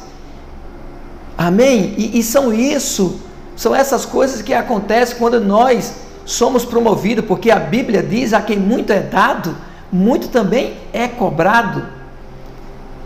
Amém? 1.38 1.94
E, 1.98 2.20
e 2.20 2.24
são 2.24 2.52
isso, 2.52 3.20
são 3.56 3.76
essas 3.76 4.06
coisas 4.06 4.42
que 4.42 4.54
acontecem 4.54 5.18
quando 5.18 5.40
nós 5.40 5.94
somos 6.26 6.66
promovidos, 6.66 7.26
porque 7.26 7.52
a 7.52 7.60
Bíblia 7.60 8.02
diz: 8.02 8.34
a 8.34 8.42
quem 8.42 8.58
muito 8.58 8.92
é 8.92 9.00
dado, 9.00 9.56
muito 9.98 10.28
também 10.28 10.76
é 10.94 11.08
cobrado. 11.08 11.84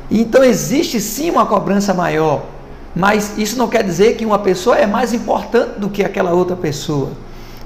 Então 0.10 0.43
existe 0.43 1.00
sim 1.00 1.29
uma 1.29 1.45
cobrança 1.45 1.93
maior, 1.93 2.43
mas 2.93 3.38
isso 3.38 3.57
não 3.57 3.69
quer 3.69 3.83
dizer 3.83 4.17
que 4.17 4.25
uma 4.25 4.39
pessoa 4.39 4.75
é 4.77 4.86
mais 4.86 5.13
importante 5.13 5.79
do 5.79 5.89
que 5.89 6.03
aquela 6.03 6.31
outra 6.31 6.55
pessoa. 6.55 7.12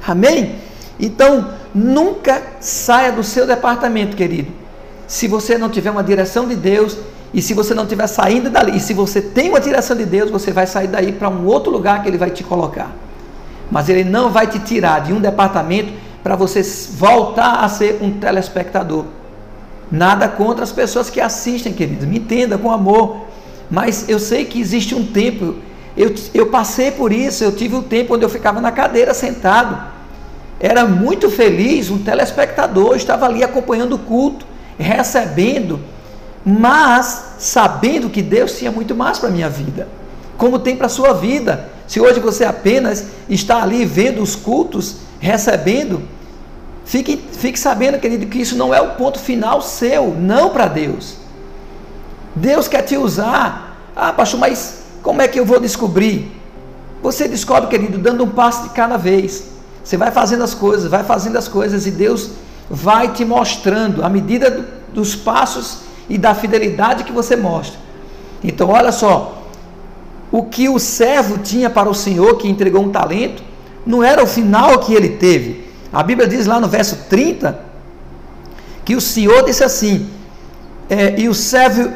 Amém? 0.08 0.56
Então, 1.00 1.50
nunca 1.74 2.42
saia 2.60 3.12
do 3.12 3.24
seu 3.24 3.48
departamento, 3.48 4.16
querido. 4.16 4.52
Se 5.08 5.28
você 5.28 5.58
não 5.58 5.70
tiver 5.70 5.90
uma 5.90 6.04
direção 6.04 6.48
de 6.48 6.56
Deus 6.56 6.96
e 7.34 7.42
se 7.42 7.54
você 7.54 7.74
não 7.74 7.84
estiver 7.84 8.08
saindo 8.08 8.50
dali, 8.50 8.78
e 8.78 8.80
se 8.80 8.94
você 8.94 9.20
tem 9.22 9.50
uma 9.50 9.60
direção 9.60 9.98
de 9.98 10.06
Deus, 10.06 10.30
você 10.30 10.52
vai 10.52 10.68
sair 10.68 10.88
daí 10.88 11.12
para 11.12 11.28
um 11.28 11.46
outro 11.48 11.72
lugar 11.72 12.02
que 12.04 12.08
Ele 12.08 12.18
vai 12.18 12.30
te 12.30 12.44
colocar. 12.44 12.92
Mas 13.72 13.90
Ele 13.90 14.04
não 14.04 14.30
vai 14.30 14.46
te 14.46 14.60
tirar 14.60 15.02
de 15.02 15.12
um 15.12 15.20
departamento 15.20 15.92
para 16.26 16.36
você 16.36 16.64
voltar 16.90 17.64
a 17.64 17.70
ser 17.70 18.00
um 18.02 18.10
telespectador. 18.14 19.06
Nada 19.92 20.28
contra 20.28 20.64
as 20.64 20.72
pessoas 20.72 21.08
que 21.08 21.22
assistem, 21.22 21.72
queridos, 21.72 22.04
me 22.08 22.18
entenda 22.18 22.58
com 22.58 22.72
amor. 22.72 23.28
Mas 23.70 24.10
eu 24.10 24.18
sei 24.18 24.44
que 24.44 24.60
existe 24.60 24.96
um 24.96 25.06
tempo, 25.06 25.54
eu, 25.96 26.16
eu 26.34 26.48
passei 26.48 26.90
por 26.90 27.14
isso, 27.14 27.44
eu 27.44 27.52
tive 27.52 27.76
um 27.76 27.84
tempo 27.84 28.16
onde 28.16 28.26
eu 28.26 28.30
ficava 28.30 28.60
na 28.60 28.72
cadeira 28.72 29.14
sentado. 29.14 29.80
Era 30.60 30.84
muito 30.84 31.30
feliz, 31.30 31.92
um 31.92 32.00
telespectador, 32.00 32.96
estava 32.96 33.28
ali 33.28 33.44
acompanhando 33.44 33.94
o 33.94 34.00
culto, 34.00 34.48
recebendo, 34.80 35.80
mas 36.44 37.36
sabendo 37.38 38.10
que 38.10 38.24
Deus 38.24 38.58
tinha 38.58 38.72
muito 38.72 38.96
mais 38.96 39.20
para 39.20 39.30
a 39.30 39.32
minha 39.32 39.48
vida, 39.48 39.88
como 40.40 40.58
tem 40.58 40.76
para 40.76 40.88
a 40.88 40.90
sua 40.90 41.14
vida. 41.14 41.70
Se 41.86 42.00
hoje 42.00 42.20
você 42.20 42.44
apenas 42.44 43.10
está 43.30 43.62
ali 43.62 43.86
vendo 43.86 44.24
os 44.24 44.36
cultos, 44.36 44.96
recebendo, 45.20 46.15
Fique, 46.86 47.18
fique 47.18 47.60
sabendo, 47.60 48.00
querido, 48.00 48.28
que 48.28 48.40
isso 48.40 48.56
não 48.56 48.74
é 48.74 48.80
o 48.80 48.92
ponto 48.92 49.20
final 49.20 49.62
seu, 49.62 50.14
não 50.14 50.52
para 50.52 50.68
Deus. 50.68 51.18
Deus 52.36 52.68
quer 52.68 52.84
te 52.84 52.96
usar. 52.96 53.76
Ah, 53.96 54.14
pastor, 54.14 54.40
mas 54.40 54.84
como 55.02 55.22
é 55.22 55.28
que 55.28 55.40
eu 55.40 55.46
vou 55.46 55.60
descobrir? 55.60 56.32
Você 57.02 57.28
descobre, 57.28 57.70
querido, 57.70 57.98
dando 57.98 58.24
um 58.24 58.30
passo 58.30 58.64
de 58.64 58.70
cada 58.70 58.98
vez. 58.98 59.46
Você 59.84 59.98
vai 59.98 60.12
fazendo 60.12 60.44
as 60.44 60.54
coisas, 60.54 60.90
vai 60.90 61.04
fazendo 61.04 61.38
as 61.38 61.48
coisas 61.48 61.88
e 61.88 61.92
Deus 61.92 62.32
vai 62.70 63.14
te 63.14 63.26
mostrando 63.26 64.04
à 64.04 64.10
medida 64.10 64.50
do, 64.50 64.66
dos 64.94 65.16
passos 65.16 65.80
e 66.08 66.18
da 66.18 66.36
fidelidade 66.36 67.04
que 67.04 67.12
você 67.12 67.36
mostra. 67.36 67.80
Então, 68.44 68.70
olha 68.70 68.92
só, 68.92 69.44
o 70.32 70.44
que 70.44 70.70
o 70.70 70.78
servo 70.78 71.40
tinha 71.40 71.70
para 71.70 71.90
o 71.90 71.96
Senhor 71.96 72.38
que 72.38 72.48
entregou 72.48 72.84
um 72.84 72.90
talento, 72.90 73.44
não 73.86 74.04
era 74.04 74.24
o 74.24 74.28
final 74.28 74.80
que 74.80 74.94
ele 74.94 75.10
teve, 75.10 75.65
a 75.96 76.04
Bíblia 76.04 76.28
diz 76.28 76.46
lá 76.46 76.60
no 76.60 76.68
verso 76.68 76.98
30 77.10 77.58
que 78.84 78.98
o 78.98 79.02
Senhor 79.02 79.46
disse 79.46 79.64
assim: 79.64 80.10
é, 80.90 81.18
e 81.18 81.30
o 81.30 81.34
servo, 81.34 81.90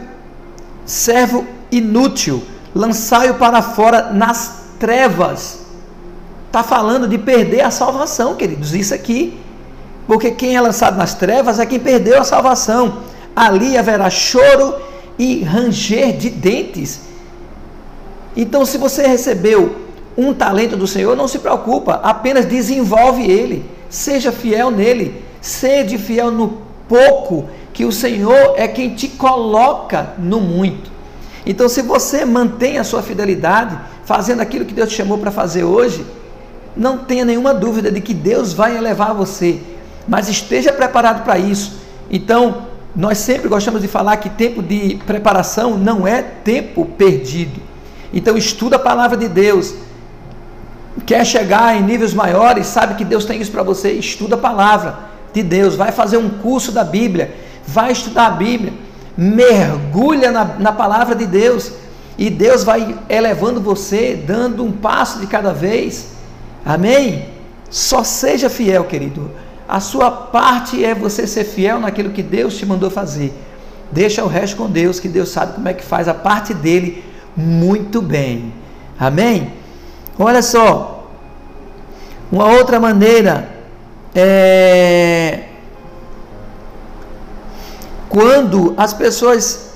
servo 0.85 1.45
inútil, 1.69 2.41
lançai-o 2.73 3.33
para 3.33 3.61
fora 3.61 4.13
nas 4.13 4.63
trevas. 4.79 5.59
Está 6.47 6.63
falando 6.63 7.09
de 7.09 7.17
perder 7.17 7.59
a 7.59 7.69
salvação, 7.69 8.35
queridos, 8.35 8.73
isso 8.73 8.93
aqui. 8.93 9.37
Porque 10.07 10.31
quem 10.31 10.55
é 10.55 10.61
lançado 10.61 10.97
nas 10.97 11.13
trevas 11.13 11.59
é 11.59 11.65
quem 11.65 11.77
perdeu 11.77 12.21
a 12.21 12.23
salvação. 12.23 12.99
Ali 13.35 13.77
haverá 13.77 14.09
choro 14.09 14.75
e 15.19 15.43
ranger 15.43 16.15
de 16.15 16.29
dentes. 16.29 17.01
Então, 18.35 18.65
se 18.65 18.77
você 18.77 19.05
recebeu 19.05 19.75
um 20.17 20.33
talento 20.33 20.75
do 20.75 20.87
Senhor, 20.87 21.15
não 21.15 21.27
se 21.27 21.39
preocupa, 21.39 21.99
apenas 22.03 22.45
desenvolve 22.45 23.23
ele. 23.23 23.65
Seja 23.89 24.31
fiel 24.31 24.69
nele, 24.69 25.23
sede 25.41 25.97
fiel 25.97 26.31
no 26.31 26.61
pouco, 26.87 27.49
que 27.73 27.85
o 27.85 27.91
Senhor 27.91 28.53
é 28.57 28.67
quem 28.67 28.93
te 28.95 29.07
coloca 29.07 30.13
no 30.17 30.41
muito. 30.41 30.91
Então, 31.45 31.69
se 31.69 31.81
você 31.81 32.25
mantém 32.25 32.77
a 32.77 32.83
sua 32.83 33.01
fidelidade, 33.01 33.77
fazendo 34.03 34.41
aquilo 34.41 34.65
que 34.65 34.73
Deus 34.73 34.89
te 34.89 34.95
chamou 34.95 35.17
para 35.17 35.31
fazer 35.31 35.63
hoje, 35.63 36.05
não 36.75 36.97
tenha 36.97 37.25
nenhuma 37.25 37.53
dúvida 37.53 37.91
de 37.91 38.01
que 38.01 38.13
Deus 38.13 38.53
vai 38.53 38.77
elevar 38.77 39.13
você, 39.13 39.59
mas 40.07 40.29
esteja 40.29 40.71
preparado 40.71 41.23
para 41.23 41.37
isso. 41.37 41.79
Então, 42.09 42.67
nós 42.95 43.19
sempre 43.19 43.47
gostamos 43.47 43.81
de 43.81 43.87
falar 43.87 44.17
que 44.17 44.29
tempo 44.29 44.61
de 44.61 44.99
preparação 45.05 45.77
não 45.77 46.07
é 46.07 46.21
tempo 46.21 46.85
perdido. 46.85 47.61
Então, 48.13 48.35
estuda 48.35 48.77
a 48.77 48.79
palavra 48.79 49.15
de 49.15 49.27
Deus, 49.27 49.75
quer 51.09 51.25
chegar 51.25 51.75
em 51.75 51.81
níveis 51.81 52.13
maiores, 52.13 52.67
sabe 52.67 52.93
que 52.93 53.03
Deus 53.03 53.25
tem 53.25 53.41
isso 53.41 53.51
para 53.51 53.63
você, 53.63 53.93
estuda 53.93 54.35
a 54.35 54.37
palavra 54.37 54.95
de 55.33 55.41
Deus, 55.41 55.75
vai 55.75 55.91
fazer 55.91 56.17
um 56.17 56.29
curso 56.29 56.71
da 56.71 56.83
Bíblia, 56.83 57.33
vai 57.65 57.91
estudar 57.91 58.27
a 58.27 58.29
Bíblia, 58.29 58.73
mergulha 59.17 60.31
na, 60.31 60.45
na 60.45 60.71
palavra 60.71 61.15
de 61.15 61.25
Deus 61.25 61.71
e 62.15 62.29
Deus 62.29 62.63
vai 62.63 62.95
elevando 63.09 63.59
você, 63.59 64.23
dando 64.23 64.63
um 64.63 64.71
passo 64.71 65.17
de 65.17 65.25
cada 65.25 65.51
vez. 65.51 66.09
Amém? 66.63 67.25
Só 67.71 68.03
seja 68.03 68.47
fiel, 68.47 68.83
querido. 68.83 69.31
A 69.67 69.79
sua 69.79 70.11
parte 70.11 70.85
é 70.85 70.93
você 70.93 71.25
ser 71.25 71.43
fiel 71.43 71.79
naquilo 71.79 72.11
que 72.11 72.21
Deus 72.21 72.55
te 72.55 72.67
mandou 72.67 72.91
fazer. 72.91 73.33
Deixa 73.91 74.23
o 74.23 74.27
resto 74.27 74.57
com 74.57 74.69
Deus, 74.69 74.99
que 74.99 75.09
Deus 75.09 75.29
sabe 75.29 75.53
como 75.53 75.67
é 75.69 75.73
que 75.73 75.83
faz 75.83 76.07
a 76.07 76.13
parte 76.13 76.53
dele 76.53 77.03
muito 77.35 77.99
bem. 77.99 78.53
Amém? 78.99 79.53
Olha 80.19 80.43
só, 80.43 80.98
uma 82.31 82.47
outra 82.47 82.79
maneira 82.79 83.49
é 84.13 85.39
quando 88.09 88.73
as 88.75 88.93
pessoas 88.93 89.69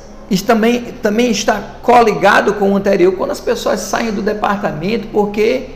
também, 0.45 0.81
também 1.03 1.29
está 1.29 1.61
coligado 1.83 2.55
com 2.55 2.71
o 2.71 2.75
anterior, 2.75 3.13
quando 3.15 3.29
as 3.29 3.39
pessoas 3.39 3.79
saem 3.79 4.11
do 4.11 4.23
departamento 4.23 5.07
porque 5.09 5.67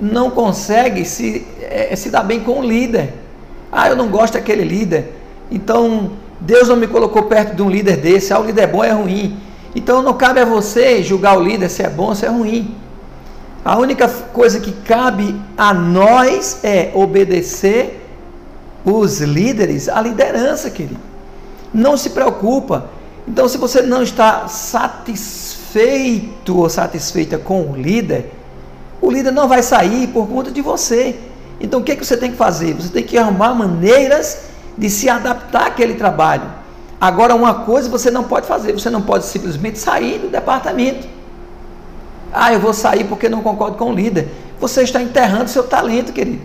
não 0.00 0.30
conseguem 0.30 1.04
se, 1.04 1.46
é, 1.60 1.94
se 1.94 2.08
dar 2.08 2.22
bem 2.22 2.40
com 2.40 2.60
o 2.60 2.62
líder. 2.62 3.12
Ah, 3.70 3.88
eu 3.90 3.96
não 3.96 4.08
gosto 4.08 4.34
daquele 4.34 4.64
líder. 4.64 5.12
Então, 5.50 6.12
Deus 6.40 6.68
não 6.68 6.76
me 6.76 6.86
colocou 6.86 7.24
perto 7.24 7.54
de 7.54 7.62
um 7.62 7.68
líder 7.68 7.98
desse. 7.98 8.32
Ah, 8.32 8.40
o 8.40 8.44
líder 8.44 8.62
é 8.62 8.66
bom 8.66 8.82
é 8.82 8.90
ruim. 8.90 9.36
Então, 9.76 10.02
não 10.02 10.14
cabe 10.14 10.40
a 10.40 10.44
você 10.44 11.02
julgar 11.02 11.36
o 11.36 11.42
líder 11.42 11.68
se 11.68 11.82
é 11.82 11.90
bom 11.90 12.06
ou 12.06 12.14
se 12.14 12.24
é 12.24 12.28
ruim. 12.28 12.74
A 13.64 13.78
única 13.78 14.06
coisa 14.06 14.60
que 14.60 14.72
cabe 14.72 15.34
a 15.56 15.72
nós 15.72 16.58
é 16.62 16.92
obedecer 16.94 18.06
os 18.84 19.20
líderes, 19.20 19.88
a 19.88 20.02
liderança, 20.02 20.68
querido. 20.68 21.00
Não 21.72 21.96
se 21.96 22.10
preocupa. 22.10 22.90
Então, 23.26 23.48
se 23.48 23.56
você 23.56 23.80
não 23.80 24.02
está 24.02 24.46
satisfeito 24.48 26.58
ou 26.58 26.68
satisfeita 26.68 27.38
com 27.38 27.70
o 27.70 27.74
líder, 27.74 28.30
o 29.00 29.10
líder 29.10 29.30
não 29.30 29.48
vai 29.48 29.62
sair 29.62 30.08
por 30.08 30.28
conta 30.28 30.50
de 30.50 30.60
você. 30.60 31.18
Então, 31.58 31.80
o 31.80 31.82
que, 31.82 31.92
é 31.92 31.96
que 31.96 32.04
você 32.04 32.18
tem 32.18 32.32
que 32.32 32.36
fazer? 32.36 32.74
Você 32.74 32.90
tem 32.90 33.02
que 33.02 33.16
arrumar 33.16 33.54
maneiras 33.54 34.40
de 34.76 34.90
se 34.90 35.08
adaptar 35.08 35.68
àquele 35.68 35.94
trabalho. 35.94 36.52
Agora, 37.00 37.34
uma 37.34 37.54
coisa 37.54 37.88
você 37.88 38.10
não 38.10 38.24
pode 38.24 38.46
fazer: 38.46 38.72
você 38.72 38.90
não 38.90 39.00
pode 39.00 39.24
simplesmente 39.24 39.78
sair 39.78 40.18
do 40.18 40.28
departamento. 40.28 41.14
Ah, 42.34 42.52
eu 42.52 42.58
vou 42.58 42.74
sair 42.74 43.04
porque 43.04 43.28
não 43.28 43.42
concordo 43.42 43.76
com 43.76 43.90
o 43.90 43.94
líder. 43.94 44.28
Você 44.58 44.82
está 44.82 45.00
enterrando 45.00 45.48
seu 45.48 45.62
talento, 45.62 46.12
querido. 46.12 46.42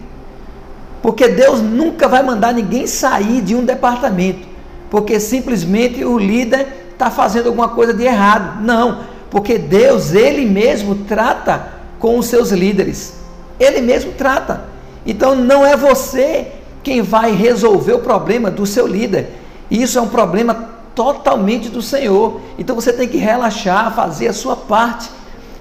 Porque 1.01 1.27
Deus 1.27 1.61
nunca 1.61 2.07
vai 2.07 2.21
mandar 2.21 2.53
ninguém 2.53 2.85
sair 2.85 3.41
de 3.41 3.55
um 3.55 3.63
departamento, 3.63 4.47
porque 4.89 5.19
simplesmente 5.19 6.03
o 6.03 6.19
líder 6.19 6.91
está 6.91 7.09
fazendo 7.09 7.47
alguma 7.47 7.69
coisa 7.69 7.93
de 7.93 8.03
errado. 8.03 8.61
Não, 8.61 8.99
porque 9.31 9.57
Deus, 9.57 10.13
Ele 10.13 10.45
mesmo 10.45 10.93
trata 10.95 11.69
com 11.97 12.17
os 12.17 12.27
seus 12.27 12.51
líderes. 12.51 13.15
Ele 13.59 13.81
mesmo 13.81 14.11
trata. 14.11 14.65
Então 15.05 15.33
não 15.33 15.65
é 15.65 15.75
você 15.75 16.51
quem 16.83 17.01
vai 17.01 17.31
resolver 17.31 17.93
o 17.93 17.99
problema 17.99 18.51
do 18.51 18.65
seu 18.65 18.85
líder. 18.85 19.31
Isso 19.71 19.97
é 19.97 20.01
um 20.01 20.07
problema 20.07 20.69
totalmente 20.93 21.69
do 21.69 21.81
Senhor. 21.81 22.41
Então 22.57 22.75
você 22.75 22.91
tem 22.91 23.07
que 23.07 23.17
relaxar, 23.17 23.95
fazer 23.95 24.27
a 24.27 24.33
sua 24.33 24.55
parte 24.55 25.09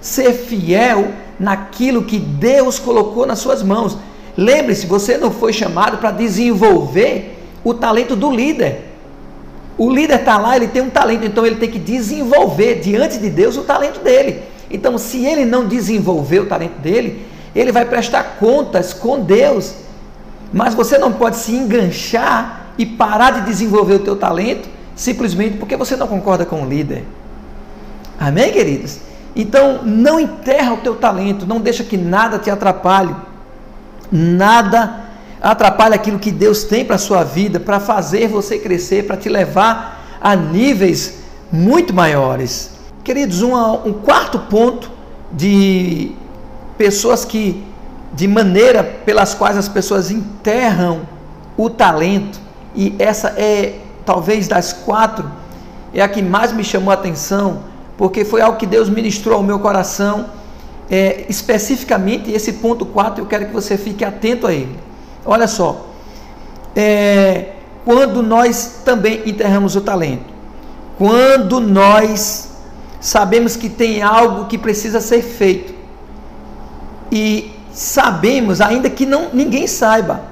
ser 0.00 0.32
fiel 0.32 1.08
naquilo 1.38 2.04
que 2.04 2.18
Deus 2.18 2.78
colocou 2.78 3.26
nas 3.26 3.38
suas 3.38 3.62
mãos. 3.62 3.96
Lembre-se, 4.36 4.86
você 4.86 5.18
não 5.18 5.30
foi 5.30 5.52
chamado 5.52 5.98
para 5.98 6.10
desenvolver 6.10 7.38
o 7.64 7.74
talento 7.74 8.14
do 8.14 8.30
líder. 8.30 8.84
O 9.76 9.90
líder 9.90 10.20
está 10.20 10.38
lá, 10.38 10.56
ele 10.56 10.68
tem 10.68 10.82
um 10.82 10.90
talento, 10.90 11.24
então 11.24 11.46
ele 11.46 11.56
tem 11.56 11.70
que 11.70 11.78
desenvolver 11.78 12.80
diante 12.80 13.18
de 13.18 13.30
Deus 13.30 13.56
o 13.56 13.62
talento 13.62 14.00
dele. 14.00 14.42
Então, 14.70 14.98
se 14.98 15.24
ele 15.24 15.44
não 15.44 15.66
desenvolver 15.66 16.40
o 16.40 16.46
talento 16.46 16.78
dele, 16.80 17.24
ele 17.54 17.72
vai 17.72 17.84
prestar 17.84 18.36
contas 18.38 18.92
com 18.92 19.20
Deus. 19.20 19.74
Mas 20.52 20.74
você 20.74 20.98
não 20.98 21.12
pode 21.12 21.36
se 21.36 21.52
enganchar 21.52 22.72
e 22.76 22.86
parar 22.86 23.32
de 23.32 23.40
desenvolver 23.42 23.94
o 23.94 23.98
teu 24.00 24.16
talento 24.16 24.68
simplesmente 24.98 25.56
porque 25.56 25.76
você 25.76 25.94
não 25.94 26.08
concorda 26.08 26.44
com 26.44 26.62
o 26.62 26.68
líder. 26.68 27.04
Amém, 28.18 28.50
queridos? 28.50 28.98
Então, 29.34 29.80
não 29.84 30.18
enterra 30.18 30.74
o 30.74 30.78
teu 30.78 30.96
talento, 30.96 31.46
não 31.46 31.60
deixa 31.60 31.84
que 31.84 31.96
nada 31.96 32.38
te 32.38 32.50
atrapalhe. 32.50 33.14
Nada 34.10 35.08
atrapalhe 35.40 35.94
aquilo 35.94 36.18
que 36.18 36.32
Deus 36.32 36.64
tem 36.64 36.84
para 36.84 36.96
a 36.96 36.98
sua 36.98 37.22
vida, 37.22 37.60
para 37.60 37.78
fazer 37.78 38.28
você 38.28 38.58
crescer, 38.58 39.06
para 39.06 39.16
te 39.16 39.28
levar 39.28 40.18
a 40.20 40.34
níveis 40.34 41.20
muito 41.52 41.94
maiores. 41.94 42.72
Queridos, 43.04 43.42
um, 43.42 43.54
um 43.54 43.92
quarto 43.92 44.38
ponto 44.38 44.90
de 45.32 46.12
pessoas 46.76 47.24
que, 47.24 47.64
de 48.12 48.26
maneira 48.26 48.82
pelas 48.82 49.34
quais 49.34 49.56
as 49.56 49.68
pessoas 49.68 50.10
enterram 50.10 51.02
o 51.56 51.68
talento, 51.70 52.40
e 52.74 52.94
essa 52.98 53.28
é 53.36 53.80
talvez 54.04 54.46
das 54.46 54.72
quatro, 54.72 55.30
é 55.92 56.00
a 56.00 56.08
que 56.08 56.22
mais 56.22 56.52
me 56.52 56.62
chamou 56.62 56.90
a 56.90 56.94
atenção, 56.94 57.60
porque 57.98 58.24
foi 58.24 58.40
algo 58.40 58.56
que 58.56 58.66
Deus 58.66 58.88
ministrou 58.88 59.36
ao 59.36 59.42
meu 59.42 59.58
coração, 59.58 60.26
é, 60.90 61.26
especificamente 61.28 62.30
esse 62.30 62.54
ponto 62.54 62.86
4, 62.86 63.22
eu 63.22 63.26
quero 63.26 63.46
que 63.46 63.52
você 63.52 63.76
fique 63.76 64.04
atento 64.04 64.46
a 64.46 64.54
ele. 64.54 64.78
Olha 65.26 65.46
só, 65.46 65.88
é, 66.74 67.50
quando 67.84 68.22
nós 68.22 68.82
também 68.84 69.22
enterramos 69.26 69.76
o 69.76 69.80
talento, 69.80 70.32
quando 70.96 71.60
nós 71.60 72.48
sabemos 73.00 73.56
que 73.56 73.68
tem 73.68 74.00
algo 74.00 74.46
que 74.46 74.56
precisa 74.56 75.00
ser 75.00 75.22
feito. 75.22 75.74
E 77.10 77.52
sabemos, 77.72 78.60
ainda 78.60 78.88
que 78.88 79.06
não 79.06 79.30
ninguém 79.32 79.66
saiba, 79.66 80.22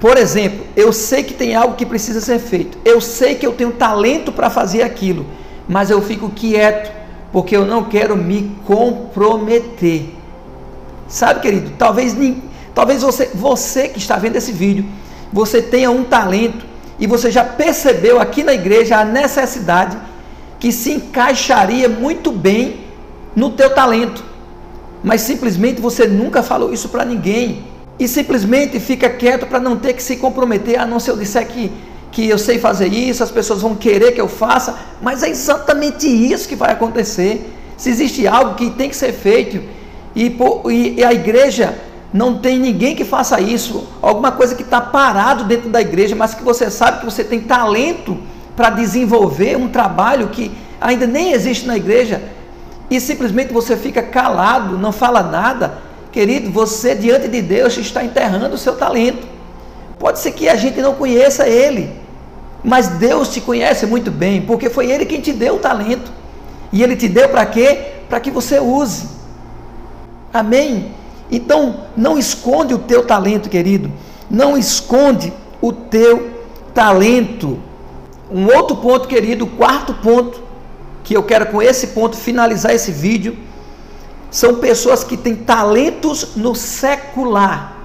por 0.00 0.16
exemplo, 0.16 0.66
eu 0.76 0.92
sei 0.92 1.22
que 1.22 1.34
tem 1.34 1.54
algo 1.54 1.74
que 1.74 1.86
precisa 1.86 2.20
ser 2.20 2.38
feito, 2.38 2.78
eu 2.84 3.00
sei 3.00 3.34
que 3.34 3.46
eu 3.46 3.52
tenho 3.52 3.72
talento 3.72 4.30
para 4.30 4.50
fazer 4.50 4.82
aquilo, 4.82 5.26
mas 5.68 5.90
eu 5.90 6.00
fico 6.02 6.30
quieto 6.30 6.92
porque 7.32 7.56
eu 7.56 7.66
não 7.66 7.84
quero 7.84 8.16
me 8.16 8.56
comprometer. 8.64 10.14
Sabe, 11.08 11.40
querido? 11.40 11.72
Talvez, 11.76 12.16
talvez 12.74 13.02
você, 13.02 13.30
você 13.34 13.88
que 13.88 13.98
está 13.98 14.16
vendo 14.16 14.36
esse 14.36 14.52
vídeo, 14.52 14.84
você 15.32 15.60
tenha 15.60 15.90
um 15.90 16.04
talento 16.04 16.64
e 16.98 17.06
você 17.06 17.30
já 17.30 17.44
percebeu 17.44 18.20
aqui 18.20 18.42
na 18.42 18.54
igreja 18.54 18.98
a 18.98 19.04
necessidade 19.04 19.96
que 20.60 20.70
se 20.70 20.92
encaixaria 20.92 21.88
muito 21.88 22.30
bem 22.30 22.80
no 23.34 23.50
teu 23.50 23.70
talento, 23.74 24.24
mas 25.02 25.20
simplesmente 25.20 25.80
você 25.80 26.06
nunca 26.06 26.42
falou 26.42 26.72
isso 26.72 26.88
para 26.88 27.04
ninguém 27.04 27.64
e 27.98 28.08
simplesmente 28.08 28.80
fica 28.80 29.10
quieto 29.10 29.46
para 29.46 29.60
não 29.60 29.76
ter 29.76 29.92
que 29.92 30.02
se 30.02 30.16
comprometer, 30.16 30.80
a 30.80 30.86
não 30.86 30.98
ser 30.98 31.10
eu 31.10 31.16
disser 31.16 31.46
que, 31.46 31.70
que 32.14 32.28
eu 32.28 32.38
sei 32.38 32.58
fazer 32.58 32.86
isso, 32.86 33.22
as 33.22 33.30
pessoas 33.30 33.60
vão 33.60 33.74
querer 33.74 34.12
que 34.12 34.20
eu 34.20 34.28
faça, 34.28 34.78
mas 35.02 35.22
é 35.22 35.28
exatamente 35.28 36.06
isso 36.06 36.48
que 36.48 36.56
vai 36.56 36.72
acontecer. 36.72 37.52
Se 37.76 37.90
existe 37.90 38.26
algo 38.26 38.54
que 38.54 38.70
tem 38.70 38.88
que 38.88 38.96
ser 38.96 39.12
feito 39.12 39.60
e, 40.14 40.32
e 40.96 41.04
a 41.04 41.12
igreja 41.12 41.76
não 42.12 42.38
tem 42.38 42.58
ninguém 42.58 42.94
que 42.94 43.04
faça 43.04 43.40
isso, 43.40 43.86
alguma 44.00 44.30
coisa 44.30 44.54
que 44.54 44.62
está 44.62 44.80
parado 44.80 45.44
dentro 45.44 45.68
da 45.68 45.80
igreja, 45.80 46.14
mas 46.14 46.32
que 46.32 46.42
você 46.42 46.70
sabe 46.70 47.00
que 47.00 47.04
você 47.04 47.24
tem 47.24 47.40
talento 47.40 48.16
para 48.54 48.70
desenvolver 48.70 49.56
um 49.56 49.68
trabalho 49.68 50.28
que 50.28 50.52
ainda 50.80 51.06
nem 51.06 51.32
existe 51.32 51.66
na 51.66 51.76
igreja 51.76 52.22
e 52.88 53.00
simplesmente 53.00 53.52
você 53.52 53.76
fica 53.76 54.00
calado, 54.00 54.78
não 54.78 54.92
fala 54.92 55.22
nada, 55.22 55.82
Querido, 56.14 56.48
você 56.48 56.94
diante 56.94 57.26
de 57.26 57.42
Deus 57.42 57.76
está 57.76 58.04
enterrando 58.04 58.54
o 58.54 58.58
seu 58.58 58.76
talento. 58.76 59.26
Pode 59.98 60.20
ser 60.20 60.30
que 60.30 60.48
a 60.48 60.54
gente 60.54 60.80
não 60.80 60.94
conheça 60.94 61.48
ele, 61.48 61.90
mas 62.64 62.88
Deus 62.88 63.28
te 63.28 63.42
conhece 63.42 63.84
muito 63.84 64.10
bem, 64.10 64.40
porque 64.40 64.70
foi 64.70 64.90
ele 64.90 65.04
quem 65.04 65.20
te 65.20 65.32
deu 65.32 65.56
o 65.56 65.58
talento. 65.58 66.10
E 66.72 66.82
ele 66.82 66.96
te 66.96 67.06
deu 67.06 67.28
para 67.28 67.44
quê? 67.44 67.92
Para 68.08 68.18
que 68.18 68.30
você 68.30 68.58
use. 68.58 69.06
Amém? 70.32 70.92
Então, 71.30 71.82
não 71.94 72.18
esconde 72.18 72.72
o 72.72 72.78
teu 72.78 73.06
talento, 73.06 73.50
querido. 73.50 73.92
Não 74.30 74.56
esconde 74.56 75.32
o 75.60 75.72
teu 75.72 76.30
talento. 76.72 77.58
Um 78.30 78.46
outro 78.46 78.76
ponto, 78.76 79.06
querido, 79.06 79.46
quarto 79.46 79.92
ponto, 79.94 80.42
que 81.04 81.14
eu 81.14 81.22
quero 81.22 81.46
com 81.46 81.60
esse 81.60 81.88
ponto 81.88 82.16
finalizar 82.16 82.74
esse 82.74 82.90
vídeo 82.90 83.36
são 84.30 84.56
pessoas 84.56 85.04
que 85.04 85.16
têm 85.16 85.36
talentos 85.36 86.34
no 86.34 86.54
secular. 86.54 87.76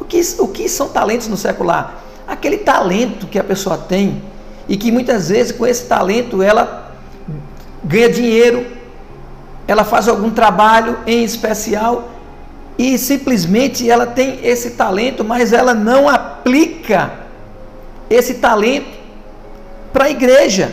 O 0.00 0.04
que, 0.04 0.20
o 0.38 0.48
que 0.48 0.68
são 0.68 0.88
talentos 0.88 1.28
no 1.28 1.36
secular? 1.36 2.02
Aquele 2.28 2.58
talento 2.58 3.26
que 3.26 3.38
a 3.38 3.44
pessoa 3.44 3.78
tem 3.78 4.22
e 4.68 4.76
que 4.76 4.92
muitas 4.92 5.30
vezes 5.30 5.50
com 5.50 5.66
esse 5.66 5.86
talento 5.86 6.42
ela 6.42 6.92
ganha 7.82 8.10
dinheiro, 8.10 8.66
ela 9.66 9.82
faz 9.82 10.06
algum 10.06 10.30
trabalho 10.30 10.98
em 11.06 11.24
especial 11.24 12.10
e 12.78 12.98
simplesmente 12.98 13.90
ela 13.90 14.06
tem 14.06 14.38
esse 14.42 14.72
talento, 14.72 15.24
mas 15.24 15.52
ela 15.54 15.72
não 15.72 16.08
aplica 16.08 17.12
esse 18.10 18.34
talento 18.34 18.98
para 19.92 20.04
a 20.04 20.10
igreja. 20.10 20.72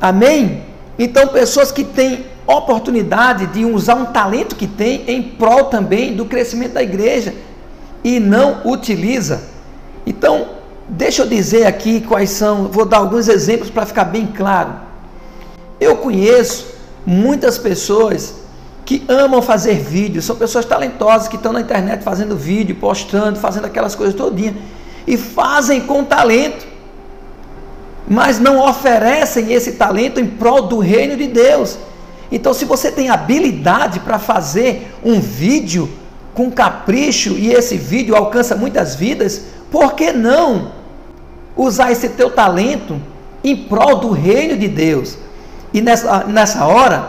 Amém? 0.00 0.62
Então, 0.98 1.28
pessoas 1.28 1.70
que 1.70 1.84
têm 1.84 2.26
oportunidade 2.46 3.46
de 3.46 3.64
usar 3.64 3.94
um 3.94 4.06
talento 4.06 4.56
que 4.56 4.66
tem 4.66 5.04
em 5.06 5.22
prol 5.22 5.64
também 5.64 6.14
do 6.14 6.24
crescimento 6.24 6.72
da 6.72 6.82
igreja 6.82 7.34
e 8.02 8.18
não 8.18 8.62
utiliza. 8.64 9.42
Então, 10.06 10.48
deixa 10.88 11.22
eu 11.22 11.26
dizer 11.26 11.66
aqui 11.66 12.00
quais 12.00 12.30
são, 12.30 12.68
vou 12.68 12.84
dar 12.84 12.98
alguns 12.98 13.28
exemplos 13.28 13.70
para 13.70 13.86
ficar 13.86 14.04
bem 14.04 14.26
claro. 14.26 14.72
Eu 15.80 15.96
conheço 15.96 16.66
muitas 17.06 17.58
pessoas 17.58 18.34
que 18.84 19.04
amam 19.08 19.40
fazer 19.40 19.74
vídeos, 19.74 20.24
são 20.24 20.36
pessoas 20.36 20.64
talentosas 20.64 21.28
que 21.28 21.36
estão 21.36 21.52
na 21.52 21.60
internet 21.60 22.02
fazendo 22.02 22.36
vídeo, 22.36 22.74
postando, 22.76 23.38
fazendo 23.38 23.66
aquelas 23.66 23.94
coisas 23.94 24.14
todinha 24.14 24.56
e 25.06 25.16
fazem 25.16 25.80
com 25.80 26.04
talento, 26.04 26.66
mas 28.08 28.40
não 28.40 28.58
oferecem 28.68 29.52
esse 29.52 29.72
talento 29.72 30.18
em 30.20 30.26
prol 30.26 30.62
do 30.62 30.78
reino 30.78 31.16
de 31.16 31.28
Deus. 31.28 31.78
Então, 32.32 32.52
se 32.52 32.64
você 32.64 32.90
tem 32.90 33.10
habilidade 33.10 34.00
para 34.00 34.18
fazer 34.18 34.92
um 35.04 35.20
vídeo 35.20 35.88
com 36.34 36.50
capricho 36.50 37.30
e 37.32 37.52
esse 37.52 37.76
vídeo 37.76 38.14
alcança 38.14 38.54
muitas 38.54 38.94
vidas, 38.94 39.42
por 39.70 39.94
que 39.94 40.12
não 40.12 40.72
usar 41.56 41.92
esse 41.92 42.08
teu 42.10 42.30
talento 42.30 43.00
em 43.42 43.56
prol 43.56 43.96
do 43.96 44.10
reino 44.10 44.56
de 44.56 44.68
Deus? 44.68 45.16
E 45.72 45.80
nessa, 45.80 46.24
nessa 46.24 46.66
hora, 46.66 47.08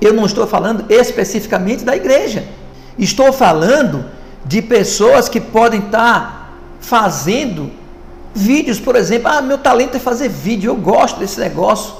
eu 0.00 0.12
não 0.12 0.24
estou 0.24 0.46
falando 0.46 0.84
especificamente 0.88 1.84
da 1.84 1.94
igreja, 1.94 2.44
estou 2.98 3.32
falando 3.32 4.06
de 4.44 4.62
pessoas 4.62 5.28
que 5.28 5.40
podem 5.40 5.80
estar 5.80 6.54
fazendo 6.80 7.70
vídeos, 8.34 8.78
por 8.78 8.94
exemplo. 8.96 9.28
Ah, 9.28 9.42
meu 9.42 9.58
talento 9.58 9.96
é 9.96 10.00
fazer 10.00 10.28
vídeo, 10.28 10.70
eu 10.70 10.76
gosto 10.76 11.18
desse 11.18 11.40
negócio. 11.40 11.94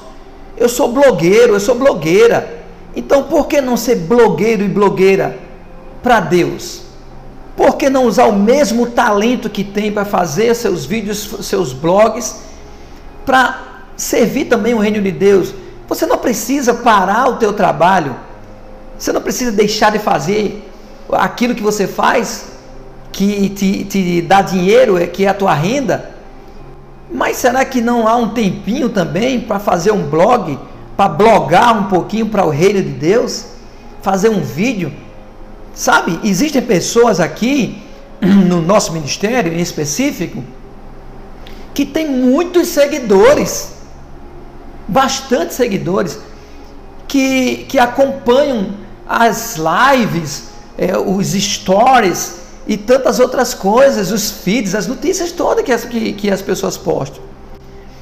Eu 0.55 0.69
sou 0.69 0.91
blogueiro, 0.91 1.53
eu 1.53 1.59
sou 1.59 1.75
blogueira. 1.75 2.57
Então 2.95 3.23
por 3.23 3.47
que 3.47 3.61
não 3.61 3.77
ser 3.77 3.95
blogueiro 3.95 4.63
e 4.63 4.67
blogueira 4.67 5.37
para 6.01 6.19
Deus? 6.19 6.86
Por 7.57 7.75
que 7.75 7.89
não 7.89 8.05
usar 8.05 8.27
o 8.27 8.33
mesmo 8.33 8.87
talento 8.87 9.49
que 9.49 9.63
tem 9.63 9.91
para 9.91 10.05
fazer 10.05 10.55
seus 10.55 10.85
vídeos, 10.85 11.27
seus 11.41 11.73
blogs, 11.73 12.43
para 13.25 13.81
servir 13.97 14.45
também 14.45 14.73
o 14.73 14.79
reino 14.79 15.01
de 15.01 15.11
Deus? 15.11 15.53
Você 15.89 16.05
não 16.05 16.17
precisa 16.17 16.73
parar 16.73 17.27
o 17.27 17.35
teu 17.35 17.51
trabalho. 17.51 18.15
Você 18.97 19.11
não 19.11 19.21
precisa 19.21 19.51
deixar 19.51 19.91
de 19.91 19.99
fazer 19.99 20.65
aquilo 21.11 21.53
que 21.53 21.61
você 21.61 21.85
faz, 21.85 22.45
que 23.11 23.49
te, 23.49 23.83
te 23.83 24.21
dá 24.21 24.41
dinheiro, 24.41 24.97
é, 24.97 25.05
que 25.05 25.25
é 25.25 25.27
a 25.27 25.33
tua 25.33 25.53
renda 25.53 26.15
mas 27.11 27.37
será 27.37 27.63
que 27.63 27.81
não 27.81 28.07
há 28.07 28.15
um 28.15 28.29
tempinho 28.29 28.89
também 28.89 29.39
para 29.39 29.59
fazer 29.59 29.91
um 29.91 30.03
blog, 30.07 30.59
para 30.95 31.07
blogar 31.07 31.77
um 31.77 31.83
pouquinho 31.85 32.27
para 32.27 32.45
o 32.45 32.49
reino 32.49 32.81
de 32.81 32.89
Deus? 32.89 33.45
Fazer 34.01 34.29
um 34.29 34.41
vídeo? 34.41 34.91
Sabe, 35.77 36.19
existem 36.23 36.59
pessoas 36.59 37.19
aqui, 37.19 37.83
no 38.19 38.63
nosso 38.63 38.91
ministério 38.91 39.53
em 39.53 39.61
específico, 39.61 40.43
que 41.71 41.85
tem 41.85 42.09
muitos 42.09 42.69
seguidores, 42.69 43.73
bastante 44.87 45.53
seguidores, 45.53 46.17
que, 47.07 47.67
que 47.69 47.77
acompanham 47.77 48.71
as 49.07 49.55
lives, 49.57 50.45
é, 50.79 50.97
os 50.97 51.33
stories, 51.33 52.37
e 52.65 52.75
tantas 52.75 53.19
outras 53.19 53.53
coisas, 53.53 54.11
os 54.11 54.31
feeds, 54.31 54.73
as 54.73 54.87
notícias 54.87 55.31
todas 55.31 55.63
que 55.63 55.71
as, 55.71 55.85
que, 55.85 56.13
que 56.13 56.31
as 56.31 56.41
pessoas 56.41 56.75
postam. 56.75 57.21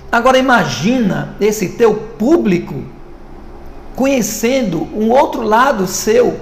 Agora 0.10 0.38
imagina 0.38 1.36
esse 1.42 1.68
teu 1.74 1.94
público 1.94 2.86
conhecendo 3.98 4.88
um 4.96 5.12
outro 5.12 5.42
lado 5.42 5.86
seu, 5.86 6.40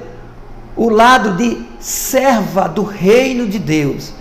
o 0.75 0.89
lado 0.89 1.35
de 1.37 1.65
serva 1.79 2.67
do 2.67 2.83
reino 2.83 3.47
de 3.47 3.59
Deus. 3.59 4.13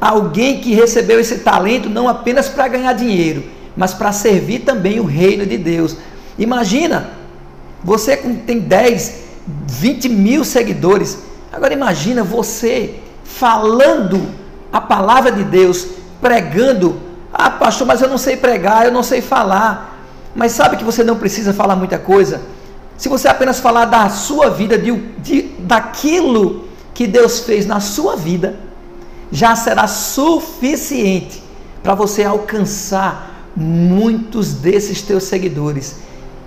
Alguém 0.00 0.60
que 0.60 0.74
recebeu 0.74 1.18
esse 1.18 1.38
talento 1.38 1.88
não 1.88 2.08
apenas 2.08 2.48
para 2.48 2.68
ganhar 2.68 2.92
dinheiro, 2.92 3.44
mas 3.76 3.94
para 3.94 4.12
servir 4.12 4.60
também 4.60 5.00
o 5.00 5.04
reino 5.04 5.46
de 5.46 5.56
Deus. 5.56 5.96
Imagina, 6.38 7.10
você 7.82 8.16
tem 8.16 8.60
10, 8.60 9.22
20 9.66 10.08
mil 10.08 10.44
seguidores. 10.44 11.18
Agora 11.52 11.72
imagina 11.72 12.22
você 12.22 12.96
falando 13.24 14.28
a 14.72 14.80
palavra 14.80 15.32
de 15.32 15.44
Deus, 15.44 15.86
pregando. 16.20 17.00
Ah, 17.32 17.50
pastor, 17.50 17.86
mas 17.86 18.00
eu 18.02 18.08
não 18.08 18.18
sei 18.18 18.36
pregar, 18.36 18.84
eu 18.84 18.92
não 18.92 19.02
sei 19.02 19.20
falar. 19.20 20.06
Mas 20.34 20.52
sabe 20.52 20.76
que 20.76 20.84
você 20.84 21.04
não 21.04 21.16
precisa 21.16 21.52
falar 21.52 21.76
muita 21.76 21.98
coisa? 21.98 22.42
Se 22.96 23.08
você 23.08 23.28
apenas 23.28 23.60
falar 23.60 23.86
da 23.86 24.08
sua 24.08 24.50
vida, 24.50 24.78
de, 24.78 24.92
de, 25.18 25.42
daquilo 25.58 26.64
que 26.92 27.06
Deus 27.06 27.40
fez 27.40 27.66
na 27.66 27.80
sua 27.80 28.16
vida, 28.16 28.56
já 29.32 29.56
será 29.56 29.86
suficiente 29.86 31.42
para 31.82 31.94
você 31.94 32.22
alcançar 32.22 33.50
muitos 33.56 34.54
desses 34.54 35.02
teus 35.02 35.24
seguidores. 35.24 35.96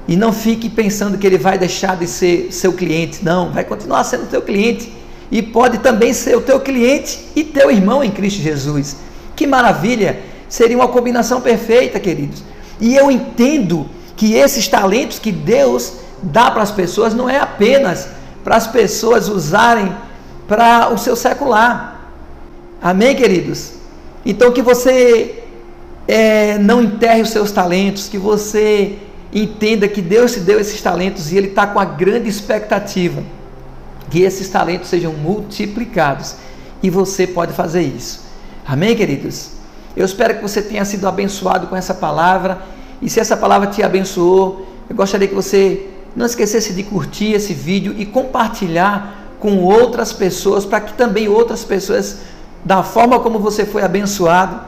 E 0.07 0.15
não 0.15 0.31
fique 0.31 0.69
pensando 0.69 1.17
que 1.17 1.27
ele 1.27 1.37
vai 1.37 1.57
deixar 1.57 1.97
de 1.97 2.07
ser 2.07 2.51
seu 2.51 2.71
cliente. 2.71 3.23
Não, 3.23 3.51
vai 3.51 3.65
continuar 3.65 4.05
sendo 4.05 4.29
teu 4.29 4.41
cliente. 4.41 4.91
E 5.29 5.41
pode 5.41 5.79
também 5.79 6.13
ser 6.13 6.37
o 6.37 6.41
teu 6.41 6.61
cliente 6.61 7.19
e 7.35 7.43
teu 7.43 7.69
irmão 7.69 8.01
em 8.01 8.09
Cristo 8.09 8.41
Jesus. 8.41 8.95
Que 9.35 9.45
maravilha! 9.45 10.21
Seria 10.47 10.77
uma 10.77 10.87
combinação 10.87 11.41
perfeita, 11.41 11.99
queridos. 11.99 12.41
E 12.79 12.95
eu 12.95 13.11
entendo 13.11 13.85
que 14.15 14.33
esses 14.33 14.65
talentos 14.67 15.19
que 15.19 15.31
Deus 15.31 15.97
dá 16.21 16.51
para 16.51 16.63
as 16.63 16.71
pessoas 16.71 17.13
não 17.13 17.29
é 17.29 17.39
apenas 17.39 18.09
para 18.43 18.55
as 18.55 18.67
pessoas 18.67 19.27
usarem 19.29 19.95
para 20.47 20.89
o 20.93 20.97
seu 20.97 21.15
secular. 21.15 22.11
Amém, 22.81 23.15
queridos? 23.15 23.73
Então 24.25 24.51
que 24.51 24.61
você 24.61 25.43
é, 26.07 26.57
não 26.57 26.81
enterre 26.81 27.21
os 27.21 27.29
seus 27.29 27.51
talentos, 27.51 28.07
que 28.07 28.17
você 28.17 28.97
entenda 29.33 29.87
que 29.87 30.01
Deus 30.01 30.33
te 30.33 30.39
deu 30.39 30.59
esses 30.59 30.81
talentos 30.81 31.31
e 31.31 31.37
Ele 31.37 31.47
está 31.47 31.67
com 31.67 31.79
a 31.79 31.85
grande 31.85 32.29
expectativa 32.29 33.21
que 34.09 34.21
esses 34.21 34.47
talentos 34.49 34.89
sejam 34.89 35.13
multiplicados. 35.13 36.35
E 36.81 36.89
você 36.89 37.27
pode 37.27 37.53
fazer 37.53 37.81
isso. 37.81 38.21
Amém, 38.65 38.95
queridos? 38.95 39.51
Eu 39.95 40.05
espero 40.05 40.35
que 40.35 40.41
você 40.41 40.61
tenha 40.61 40.85
sido 40.85 41.07
abençoado 41.07 41.67
com 41.67 41.75
essa 41.75 41.93
palavra. 41.93 42.61
E 43.01 43.09
se 43.09 43.19
essa 43.19 43.35
palavra 43.35 43.67
te 43.67 43.83
abençoou, 43.83 44.67
eu 44.89 44.95
gostaria 44.95 45.27
que 45.27 45.35
você 45.35 45.87
não 46.17 46.25
esquecesse 46.25 46.73
de 46.73 46.81
curtir 46.81 47.33
esse 47.33 47.53
vídeo 47.53 47.93
e 47.95 48.03
compartilhar 48.03 49.35
com 49.39 49.59
outras 49.59 50.11
pessoas, 50.11 50.65
para 50.65 50.81
que 50.81 50.93
também 50.93 51.27
outras 51.27 51.63
pessoas, 51.63 52.17
da 52.65 52.81
forma 52.81 53.19
como 53.19 53.37
você 53.37 53.67
foi 53.67 53.83
abençoado, 53.83 54.59